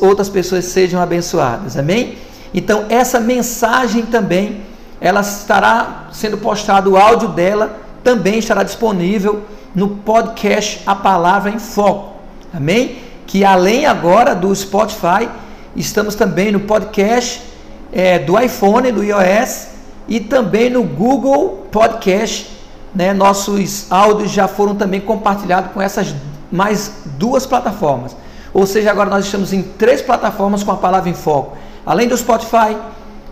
outras 0.00 0.30
pessoas 0.30 0.64
sejam 0.64 0.98
abençoadas. 0.98 1.76
Amém? 1.76 2.16
Então, 2.54 2.86
essa 2.88 3.20
mensagem 3.20 4.06
também, 4.06 4.62
ela 4.98 5.20
estará 5.20 6.08
sendo 6.10 6.38
postado 6.38 6.92
o 6.92 6.96
áudio 6.96 7.28
dela, 7.28 7.78
também 8.02 8.38
estará 8.38 8.62
disponível 8.62 9.42
no 9.74 9.88
podcast 9.88 10.82
A 10.86 10.94
Palavra 10.94 11.50
em 11.50 11.58
Foco. 11.58 12.16
Amém? 12.52 12.96
Que 13.26 13.44
além 13.44 13.84
agora 13.84 14.34
do 14.34 14.56
Spotify, 14.56 15.28
estamos 15.76 16.14
também 16.14 16.50
no 16.50 16.60
podcast 16.60 17.42
é, 17.92 18.18
do 18.18 18.40
iPhone, 18.40 18.90
do 18.90 19.04
iOS 19.04 19.69
e 20.10 20.18
também 20.18 20.68
no 20.68 20.82
Google 20.82 21.66
Podcast. 21.70 22.50
Né? 22.92 23.14
Nossos 23.14 23.86
áudios 23.90 24.32
já 24.32 24.48
foram 24.48 24.74
também 24.74 25.00
compartilhados 25.00 25.70
com 25.72 25.80
essas 25.80 26.12
mais 26.50 26.92
duas 27.16 27.46
plataformas. 27.46 28.16
Ou 28.52 28.66
seja, 28.66 28.90
agora 28.90 29.08
nós 29.08 29.24
estamos 29.24 29.52
em 29.52 29.62
três 29.62 30.02
plataformas 30.02 30.64
com 30.64 30.72
a 30.72 30.76
palavra 30.76 31.08
em 31.08 31.14
foco. 31.14 31.56
Além 31.86 32.08
do 32.08 32.16
Spotify, 32.16 32.76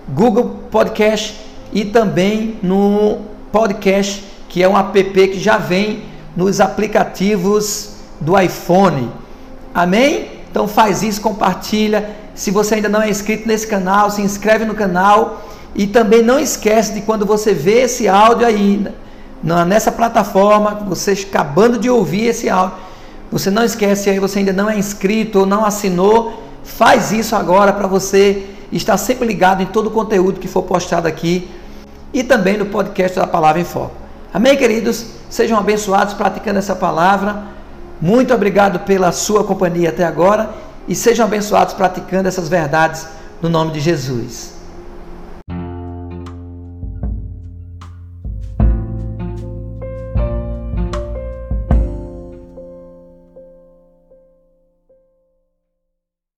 Google 0.08 0.60
Podcast 0.70 1.38
e 1.72 1.84
também 1.84 2.56
no 2.62 3.18
podcast, 3.50 4.24
que 4.48 4.62
é 4.62 4.68
um 4.68 4.78
app 4.78 5.12
que 5.12 5.40
já 5.40 5.58
vem 5.58 6.04
nos 6.36 6.60
aplicativos 6.60 7.96
do 8.20 8.38
iPhone. 8.38 9.10
Amém? 9.74 10.28
Então 10.48 10.68
faz 10.68 11.02
isso, 11.02 11.20
compartilha. 11.20 12.16
Se 12.34 12.52
você 12.52 12.76
ainda 12.76 12.88
não 12.88 13.02
é 13.02 13.10
inscrito 13.10 13.48
nesse 13.48 13.66
canal, 13.66 14.10
se 14.12 14.22
inscreve 14.22 14.64
no 14.64 14.74
canal 14.74 15.47
e 15.74 15.86
também 15.86 16.22
não 16.22 16.38
esquece 16.38 16.94
de 16.94 17.02
quando 17.02 17.24
você 17.24 17.54
vê 17.54 17.82
esse 17.82 18.08
áudio 18.08 18.46
aí, 18.46 18.86
nessa 19.42 19.92
plataforma, 19.92 20.74
você 20.88 21.12
acabando 21.12 21.78
de 21.78 21.88
ouvir 21.88 22.26
esse 22.26 22.48
áudio, 22.48 22.76
você 23.30 23.50
não 23.50 23.64
esquece 23.64 24.08
aí, 24.08 24.18
você 24.18 24.38
ainda 24.38 24.52
não 24.52 24.68
é 24.68 24.78
inscrito 24.78 25.40
ou 25.40 25.46
não 25.46 25.64
assinou, 25.64 26.42
faz 26.64 27.12
isso 27.12 27.36
agora 27.36 27.72
para 27.72 27.86
você 27.86 28.46
estar 28.72 28.96
sempre 28.96 29.26
ligado 29.26 29.62
em 29.62 29.66
todo 29.66 29.88
o 29.88 29.90
conteúdo 29.90 30.40
que 30.40 30.48
for 30.48 30.62
postado 30.62 31.06
aqui 31.06 31.48
e 32.12 32.22
também 32.22 32.56
no 32.56 32.66
podcast 32.66 33.18
da 33.18 33.26
Palavra 33.26 33.60
em 33.60 33.64
Foco. 33.64 33.94
Amém, 34.32 34.56
queridos? 34.56 35.06
Sejam 35.30 35.58
abençoados 35.58 36.14
praticando 36.14 36.58
essa 36.58 36.74
palavra. 36.74 37.44
Muito 38.00 38.32
obrigado 38.32 38.80
pela 38.80 39.12
sua 39.12 39.44
companhia 39.44 39.90
até 39.90 40.04
agora 40.04 40.50
e 40.86 40.94
sejam 40.94 41.26
abençoados 41.26 41.74
praticando 41.74 42.28
essas 42.28 42.48
verdades 42.48 43.06
no 43.42 43.48
nome 43.48 43.72
de 43.72 43.80
Jesus. 43.80 44.57